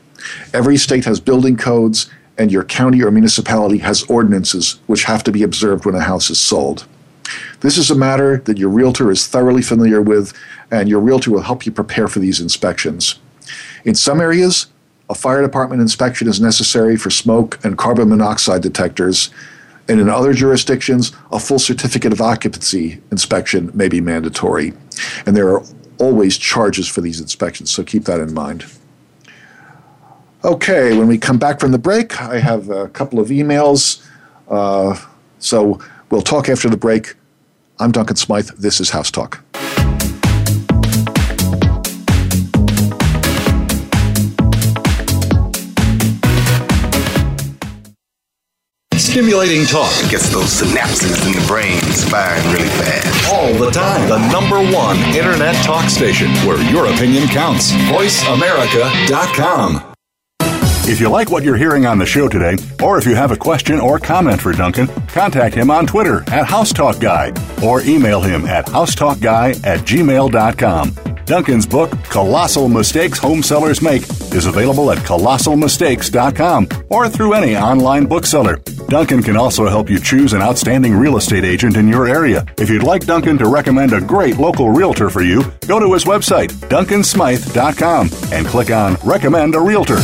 [0.52, 5.32] Every state has building codes, and your county or municipality has ordinances which have to
[5.32, 6.86] be observed when a house is sold.
[7.60, 10.32] This is a matter that your realtor is thoroughly familiar with,
[10.70, 13.18] and your realtor will help you prepare for these inspections.
[13.84, 14.66] In some areas,
[15.08, 19.30] a fire department inspection is necessary for smoke and carbon monoxide detectors,
[19.88, 24.72] and in other jurisdictions, a full certificate of occupancy inspection may be mandatory.
[25.26, 25.62] And there are
[26.00, 28.64] always charges for these inspections, so keep that in mind.
[30.42, 34.04] Okay, when we come back from the break, I have a couple of emails.
[34.48, 34.98] Uh,
[35.38, 35.78] so
[36.10, 37.14] we'll talk after the break.
[37.78, 38.48] I'm Duncan Smythe.
[38.56, 39.44] This is House Talk.
[49.10, 53.34] Stimulating talk it gets those synapses in the brain firing really fast.
[53.34, 54.08] All the time.
[54.08, 57.72] The number one internet talk station where your opinion counts.
[57.90, 59.82] VoiceAmerica.com.
[60.88, 63.36] If you like what you're hearing on the show today, or if you have a
[63.36, 68.66] question or comment for Duncan, contact him on Twitter at HouseTalkGuy or email him at
[68.66, 71.16] housetalkguy at gmail.com.
[71.24, 74.02] Duncan's book, Colossal Mistakes Home Sellers Make,
[74.32, 78.60] is available at colossalmistakes.com or through any online bookseller.
[78.90, 82.44] Duncan can also help you choose an outstanding real estate agent in your area.
[82.58, 86.04] If you'd like Duncan to recommend a great local realtor for you, go to his
[86.06, 89.98] website, duncansmythe.com, and click on Recommend a Realtor.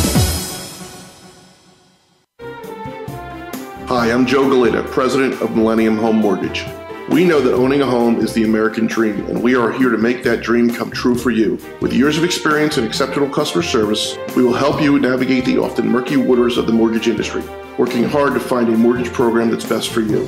[3.88, 6.64] Hi, I'm Joe Galita, president of Millennium Home Mortgage.
[7.10, 9.98] We know that owning a home is the American dream, and we are here to
[9.98, 11.58] make that dream come true for you.
[11.80, 15.88] With years of experience and exceptional customer service, we will help you navigate the often
[15.88, 17.42] murky waters of the mortgage industry
[17.78, 20.26] working hard to find a mortgage program that's best for you.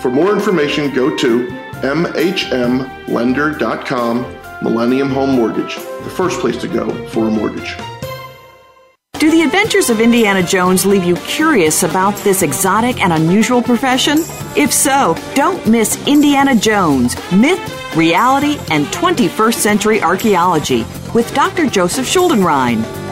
[0.00, 7.26] For more information, go to mhmlender.com Millennium Home Mortgage, the first place to go for
[7.28, 7.74] a mortgage.
[9.14, 14.18] Do the adventures of Indiana Jones leave you curious about this exotic and unusual profession?
[14.56, 17.60] If so, don't miss Indiana Jones Myth,
[17.96, 21.66] Reality, and 21st Century Archaeology with Dr.
[21.68, 22.82] Joseph Schuldenrein.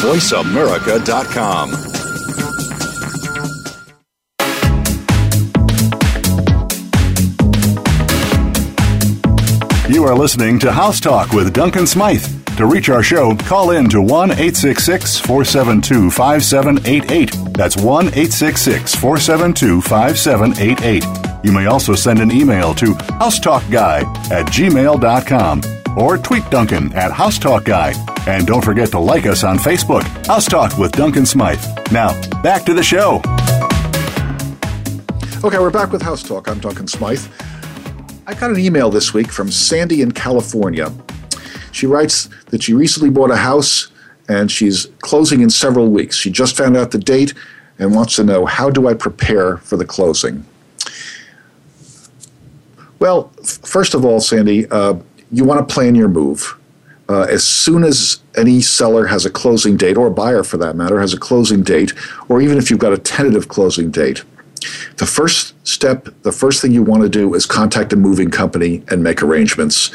[0.00, 1.70] VoiceAmerica.com.
[9.92, 12.24] You are listening to House Talk with Duncan Smythe.
[12.56, 17.36] To reach our show, call in to 1 866 472 5788.
[17.54, 21.04] That's 1 866 472 5788.
[21.44, 27.38] You may also send an email to housetalkguy at gmail.com or tweet Duncan at House
[27.38, 27.92] Talk Guy.
[28.26, 31.62] And don't forget to like us on Facebook, House Talk with Duncan Smythe.
[31.92, 33.20] Now, back to the show.
[35.44, 36.48] Okay, we're back with House Talk.
[36.48, 37.24] I'm Duncan Smythe.
[38.26, 40.92] I got an email this week from Sandy in California.
[41.72, 43.88] She writes that she recently bought a house
[44.28, 46.16] and she's closing in several weeks.
[46.16, 47.34] She just found out the date
[47.78, 50.46] and wants to know how do I prepare for the closing?
[52.98, 53.30] Well,
[53.64, 54.94] first of all, Sandy, uh,
[55.32, 56.56] you want to plan your move.
[57.08, 60.76] Uh, as soon as any seller has a closing date, or a buyer for that
[60.76, 61.92] matter, has a closing date,
[62.28, 64.24] or even if you've got a tentative closing date,
[64.96, 68.82] the first step, the first thing you want to do is contact a moving company
[68.90, 69.90] and make arrangements.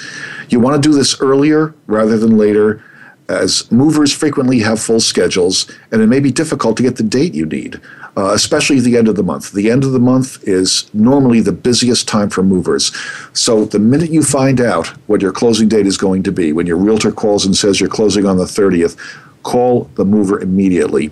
[0.49, 2.83] You want to do this earlier rather than later,
[3.29, 7.33] as movers frequently have full schedules and it may be difficult to get the date
[7.33, 7.79] you need
[8.17, 9.51] uh, especially the end of the month.
[9.51, 12.93] The end of the month is normally the busiest time for movers.
[13.33, 16.65] So the minute you find out what your closing date is going to be, when
[16.65, 18.95] your realtor calls and says you're closing on the 30th,
[19.43, 21.11] call the mover immediately.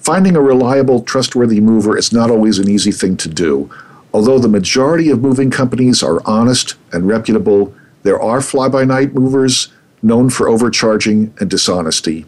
[0.00, 3.70] Finding a reliable, trustworthy mover is not always an easy thing to do.
[4.14, 9.12] Although the majority of moving companies are honest and reputable, there are fly by night
[9.12, 9.68] movers
[10.02, 12.24] known for overcharging and dishonesty.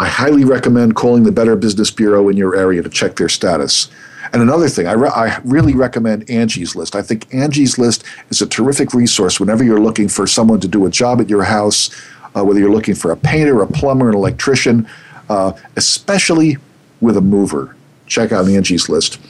[0.00, 3.90] I highly recommend calling the Better Business Bureau in your area to check their status.
[4.32, 6.96] And another thing, I, re- I, really recommend Angie's List.
[6.96, 10.86] I think Angie's List is a terrific resource whenever you're looking for someone to do
[10.86, 11.90] a job at your house,
[12.34, 14.88] uh, whether you're looking for a painter, a plumber, an electrician,
[15.28, 16.56] uh, especially
[17.02, 17.76] with a mover.
[18.06, 19.20] Check out Angie's List.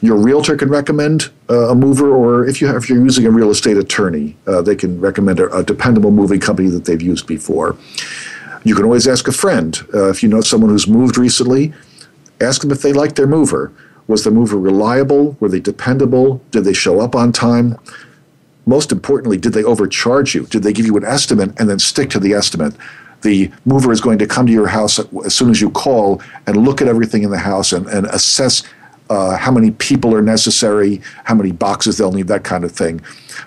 [0.00, 3.30] Your realtor can recommend uh, a mover, or if, you have, if you're using a
[3.32, 7.26] real estate attorney, uh, they can recommend a, a dependable moving company that they've used
[7.26, 7.76] before.
[8.66, 9.78] You can always ask a friend.
[9.94, 11.72] Uh, if you know someone who's moved recently,
[12.40, 13.70] ask them if they liked their mover.
[14.08, 15.36] Was the mover reliable?
[15.38, 16.42] Were they dependable?
[16.50, 17.78] Did they show up on time?
[18.66, 20.46] Most importantly, did they overcharge you?
[20.46, 22.74] Did they give you an estimate and then stick to the estimate?
[23.22, 26.56] The mover is going to come to your house as soon as you call and
[26.56, 28.64] look at everything in the house and, and assess
[29.10, 33.00] uh, how many people are necessary, how many boxes they'll need, that kind of thing.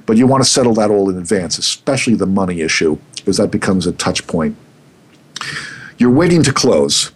[0.06, 3.52] But you want to settle that all in advance, especially the money issue, because that
[3.52, 4.56] becomes a touch point.
[5.98, 7.12] You're waiting to close.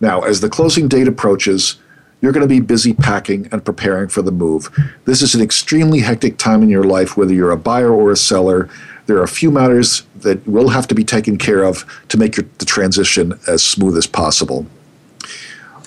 [0.00, 1.76] Now, as the closing date approaches,
[2.20, 4.68] you're going to be busy packing and preparing for the move.
[5.06, 8.16] This is an extremely hectic time in your life, whether you're a buyer or a
[8.16, 8.68] seller.
[9.06, 12.36] There are a few matters that will have to be taken care of to make
[12.36, 14.66] your, the transition as smooth as possible.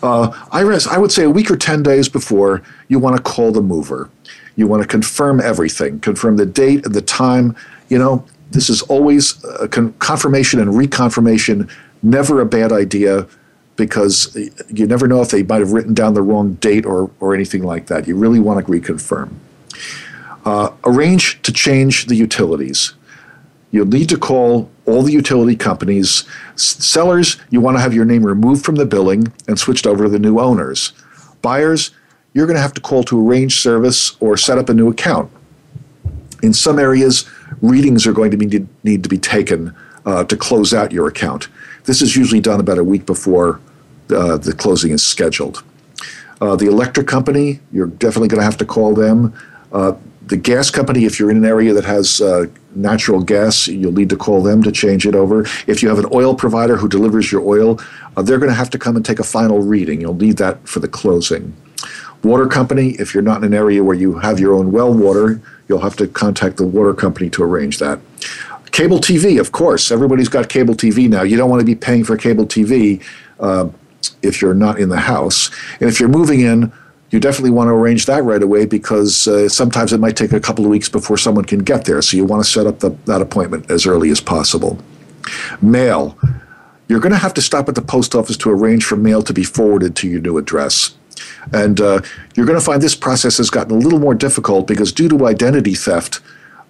[0.01, 3.61] Uh, I would say a week or 10 days before, you want to call the
[3.61, 4.09] mover.
[4.57, 7.55] You want to confirm everything, confirm the date and the time.
[7.89, 11.69] You know, this is always a con- confirmation and reconfirmation,
[12.03, 13.27] never a bad idea
[13.75, 14.35] because
[14.69, 17.63] you never know if they might have written down the wrong date or, or anything
[17.63, 18.07] like that.
[18.07, 19.31] You really want to reconfirm.
[20.45, 22.93] Uh, arrange to change the utilities.
[23.71, 26.23] You'll need to call all the utility companies.
[26.53, 30.03] S- sellers, you want to have your name removed from the billing and switched over
[30.03, 30.93] to the new owners.
[31.41, 31.89] Buyers,
[32.35, 35.31] you're going to have to call to arrange service or set up a new account.
[36.43, 37.27] In some areas,
[37.61, 39.75] readings are going to be, need to be taken
[40.05, 41.47] uh, to close out your account.
[41.85, 43.59] This is usually done about a week before
[44.09, 45.63] uh, the closing is scheduled.
[46.41, 49.33] Uh, the electric company, you're definitely going to have to call them.
[49.71, 49.93] Uh,
[50.27, 52.45] the gas company, if you're in an area that has uh,
[52.75, 55.41] natural gas, you'll need to call them to change it over.
[55.67, 57.79] If you have an oil provider who delivers your oil,
[58.15, 59.99] uh, they're going to have to come and take a final reading.
[60.01, 61.53] You'll need that for the closing.
[62.23, 65.41] Water company, if you're not in an area where you have your own well water,
[65.73, 67.99] You'll have to contact the water company to arrange that.
[68.69, 69.89] Cable TV, of course.
[69.91, 71.23] Everybody's got cable TV now.
[71.23, 73.03] You don't want to be paying for cable TV
[73.39, 73.67] uh,
[74.21, 75.49] if you're not in the house.
[75.79, 76.71] And if you're moving in,
[77.09, 80.39] you definitely want to arrange that right away because uh, sometimes it might take a
[80.39, 82.03] couple of weeks before someone can get there.
[82.03, 84.77] So you want to set up the, that appointment as early as possible.
[85.59, 86.15] Mail.
[86.87, 89.33] You're going to have to stop at the post office to arrange for mail to
[89.33, 90.93] be forwarded to your new address.
[91.51, 92.01] And uh,
[92.35, 95.27] you're going to find this process has gotten a little more difficult because due to
[95.27, 96.19] identity theft,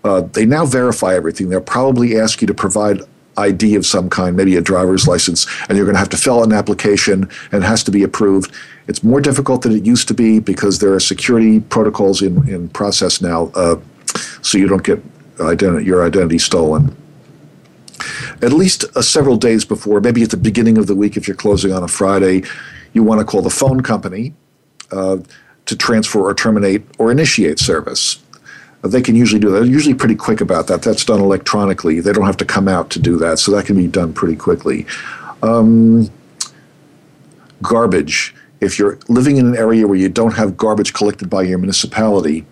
[0.03, 1.49] uh, they now verify everything.
[1.49, 3.01] They'll probably ask you to provide
[3.37, 6.39] ID of some kind, maybe a driver's license, and you're going to have to fill
[6.41, 8.53] out an application and it has to be approved.
[8.87, 12.69] It's more difficult than it used to be because there are security protocols in, in
[12.69, 13.77] process now, uh,
[14.43, 15.01] so you don't get
[15.37, 16.95] identi- your identity stolen.
[18.41, 21.37] At least uh, several days before, maybe at the beginning of the week, if you're
[21.37, 22.43] closing on a Friday,
[22.91, 24.33] you want to call the phone company
[24.93, 25.17] uh,
[25.65, 28.21] to transfer or terminate or initiate service.
[28.83, 29.59] Uh, they can usually do that.
[29.59, 30.81] They're usually pretty quick about that.
[30.83, 31.99] That's done electronically.
[31.99, 34.35] They don't have to come out to do that, so that can be done pretty
[34.35, 34.85] quickly.
[35.41, 36.09] Um,
[37.61, 38.35] garbage.
[38.61, 42.45] If you're living in an area where you don't have garbage collected by your municipality,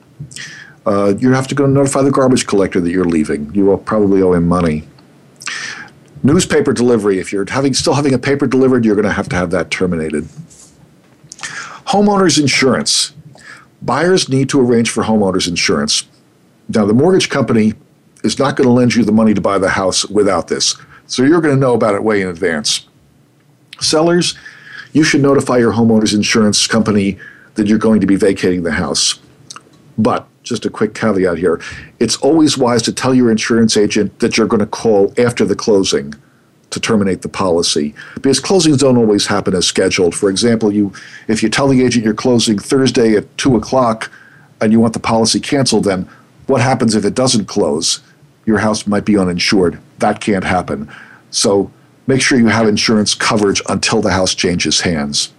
[0.86, 3.54] uh, you have to go notify the garbage collector that you're leaving.
[3.54, 4.88] You will probably owe him money.
[6.24, 7.20] Newspaper delivery.
[7.20, 9.72] If you're having still having a paper delivered, you're going to have to have that
[9.72, 10.28] terminated.
[11.92, 13.12] Homeowners insurance.
[13.82, 16.08] Buyers need to arrange for homeowners insurance.
[16.74, 17.74] Now, the mortgage company
[18.24, 20.78] is not going to lend you the money to buy the house without this.
[21.08, 22.88] So you're going to know about it way in advance.
[23.82, 24.36] Sellers,
[24.94, 27.20] you should notify your homeowners insurance company
[27.56, 29.20] that you're going to be vacating the house.
[29.98, 31.62] But just a quick caveat here
[32.00, 35.56] it's always wise to tell your insurance agent that you're going to call after the
[35.58, 36.14] closing
[36.72, 40.16] to terminate the policy because closings don't always happen as scheduled.
[40.16, 40.92] For example, you
[41.28, 44.12] if you tell the agent you're closing Thursday at two o'clock
[44.62, 46.08] and you want the policy canceled, then
[46.48, 48.02] what happens if it doesn't close?
[48.46, 49.80] Your house might be uninsured.
[50.00, 50.90] That can't happen.
[51.30, 51.72] So
[52.08, 55.32] make sure you have insurance coverage until the house changes hands.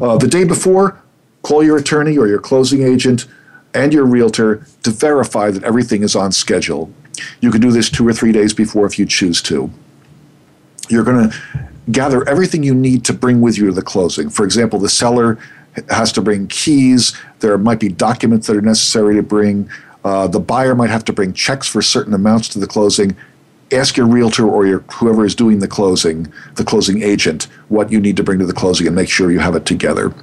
[0.00, 1.00] Uh, the day before,
[1.42, 3.26] call your attorney or your closing agent
[3.74, 6.90] and your realtor to verify that everything is on schedule.
[7.40, 9.70] You can do this two or three days before if you choose to
[10.88, 11.36] you're going to
[11.90, 14.30] gather everything you need to bring with you to the closing.
[14.30, 15.38] For example, the seller
[15.90, 17.16] has to bring keys.
[17.40, 19.68] There might be documents that are necessary to bring.
[20.04, 23.16] Uh, the buyer might have to bring checks for certain amounts to the closing.
[23.72, 27.98] Ask your realtor or your whoever is doing the closing, the closing agent, what you
[28.00, 30.14] need to bring to the closing, and make sure you have it together.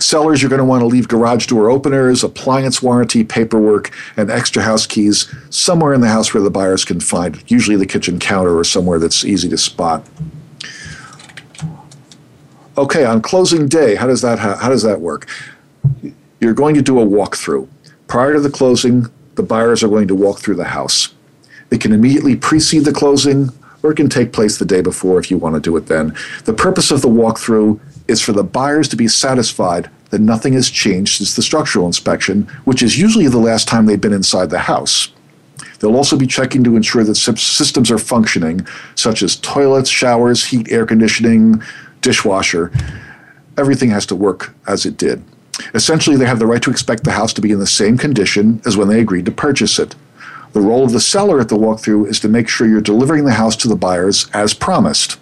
[0.00, 4.62] Sellers, you're going to want to leave garage door openers, appliance warranty, paperwork, and extra
[4.62, 8.56] house keys somewhere in the house where the buyers can find, usually the kitchen counter
[8.58, 10.06] or somewhere that's easy to spot.
[12.76, 15.26] Okay, on closing day, how does that how, how does that work?
[16.40, 17.68] You're going to do a walkthrough.
[18.08, 19.06] Prior to the closing,
[19.36, 21.14] the buyers are going to walk through the house.
[21.70, 23.50] It can immediately precede the closing,
[23.82, 26.14] or it can take place the day before if you want to do it then.
[26.44, 27.78] The purpose of the walkthrough
[28.12, 32.42] is for the buyers to be satisfied that nothing has changed since the structural inspection,
[32.64, 35.08] which is usually the last time they've been inside the house.
[35.80, 40.70] They'll also be checking to ensure that systems are functioning, such as toilets, showers, heat,
[40.70, 41.60] air conditioning,
[42.02, 42.70] dishwasher.
[43.58, 45.24] Everything has to work as it did.
[45.74, 48.60] Essentially, they have the right to expect the house to be in the same condition
[48.64, 49.96] as when they agreed to purchase it.
[50.52, 53.32] The role of the seller at the walkthrough is to make sure you're delivering the
[53.32, 55.18] house to the buyers as promised.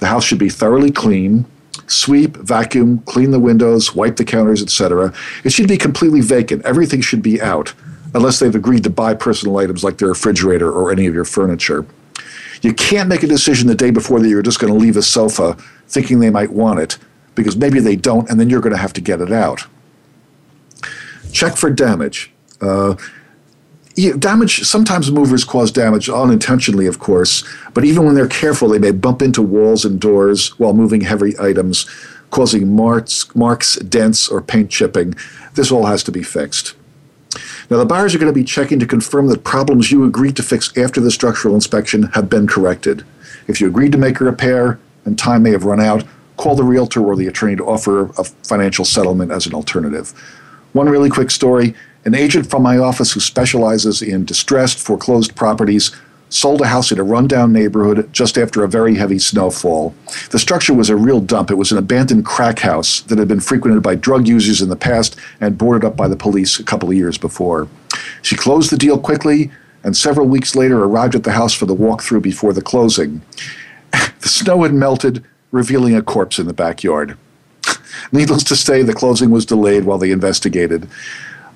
[0.00, 1.46] The house should be thoroughly clean,
[1.92, 5.12] sweep, vacuum, clean the windows, wipe the counters, etc.
[5.44, 6.64] It should be completely vacant.
[6.64, 7.74] Everything should be out,
[8.14, 11.86] unless they've agreed to buy personal items like their refrigerator or any of your furniture.
[12.62, 15.02] You can't make a decision the day before that you're just going to leave a
[15.02, 15.56] sofa
[15.88, 16.98] thinking they might want it,
[17.34, 19.66] because maybe they don't, and then you're going to have to get it out.
[21.32, 22.30] Check for damage.
[22.60, 22.96] Uh,
[23.96, 28.78] yeah, damage sometimes movers cause damage unintentionally of course but even when they're careful they
[28.78, 31.84] may bump into walls and doors while moving heavy items
[32.30, 35.14] causing marks, marks dents or paint chipping
[35.54, 36.74] this all has to be fixed
[37.70, 40.42] now the buyers are going to be checking to confirm that problems you agreed to
[40.42, 43.04] fix after the structural inspection have been corrected
[43.46, 46.04] if you agreed to make a repair and time may have run out
[46.38, 50.10] call the realtor or the attorney to offer a financial settlement as an alternative
[50.72, 51.74] one really quick story
[52.04, 55.92] an agent from my office who specializes in distressed, foreclosed properties
[56.30, 59.94] sold a house in a rundown neighborhood just after a very heavy snowfall.
[60.30, 61.50] The structure was a real dump.
[61.50, 64.76] It was an abandoned crack house that had been frequented by drug users in the
[64.76, 67.68] past and boarded up by the police a couple of years before.
[68.22, 69.50] She closed the deal quickly
[69.84, 73.20] and several weeks later arrived at the house for the walkthrough before the closing.
[73.92, 75.22] the snow had melted,
[75.52, 77.16] revealing a corpse in the backyard.
[78.12, 80.88] Needless to say, the closing was delayed while they investigated.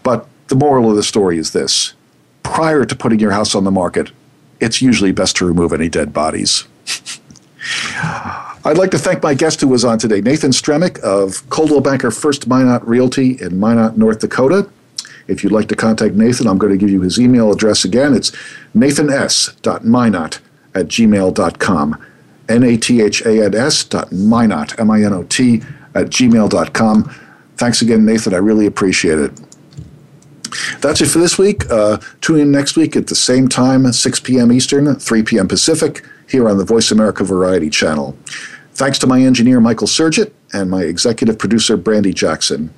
[0.03, 1.95] But the moral of the story is this
[2.43, 4.11] prior to putting your house on the market,
[4.61, 6.65] it's usually best to remove any dead bodies.
[8.65, 12.11] I'd like to thank my guest who was on today, Nathan Stremick of Coldwell Banker
[12.13, 14.69] First Minot Realty in Minot, North Dakota.
[15.29, 18.15] If you'd like to contact Nathan, I'm going to give you his email address again.
[18.15, 18.31] It's
[18.75, 20.41] nathans.minot
[20.77, 22.07] at gmail.com.
[22.49, 25.63] N A T H A N S dot minot, M I N O T,
[25.97, 27.15] at gmail.com.
[27.57, 28.35] Thanks again, Nathan.
[28.35, 29.33] I really appreciate it.
[30.81, 31.69] That's it for this week.
[31.71, 34.53] Uh, tune in next week at the same time, 6 p.m.
[34.53, 35.49] Eastern, 3 p.m.
[35.49, 38.17] Pacific, here on the Voice America Variety Channel.
[38.75, 42.73] Thanks to my engineer, Michael Surgit, and my executive producer, Brandy Jackson.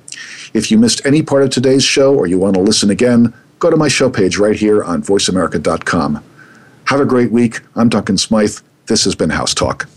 [0.53, 3.69] If you missed any part of today's show or you want to listen again, go
[3.69, 6.23] to my show page right here on voiceamerica.com.
[6.85, 7.59] Have a great week.
[7.75, 8.57] I'm Duncan Smythe.
[8.87, 9.87] This has been House Talk.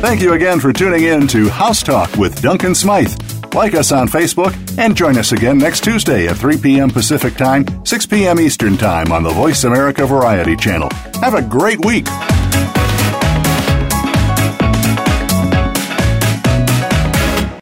[0.00, 3.20] Thank you again for tuning in to House Talk with Duncan Smythe.
[3.52, 6.88] Like us on Facebook and join us again next Tuesday at 3 p.m.
[6.88, 8.38] Pacific Time, 6 p.m.
[8.38, 10.88] Eastern Time on the Voice America Variety Channel.
[11.20, 12.06] Have a great week.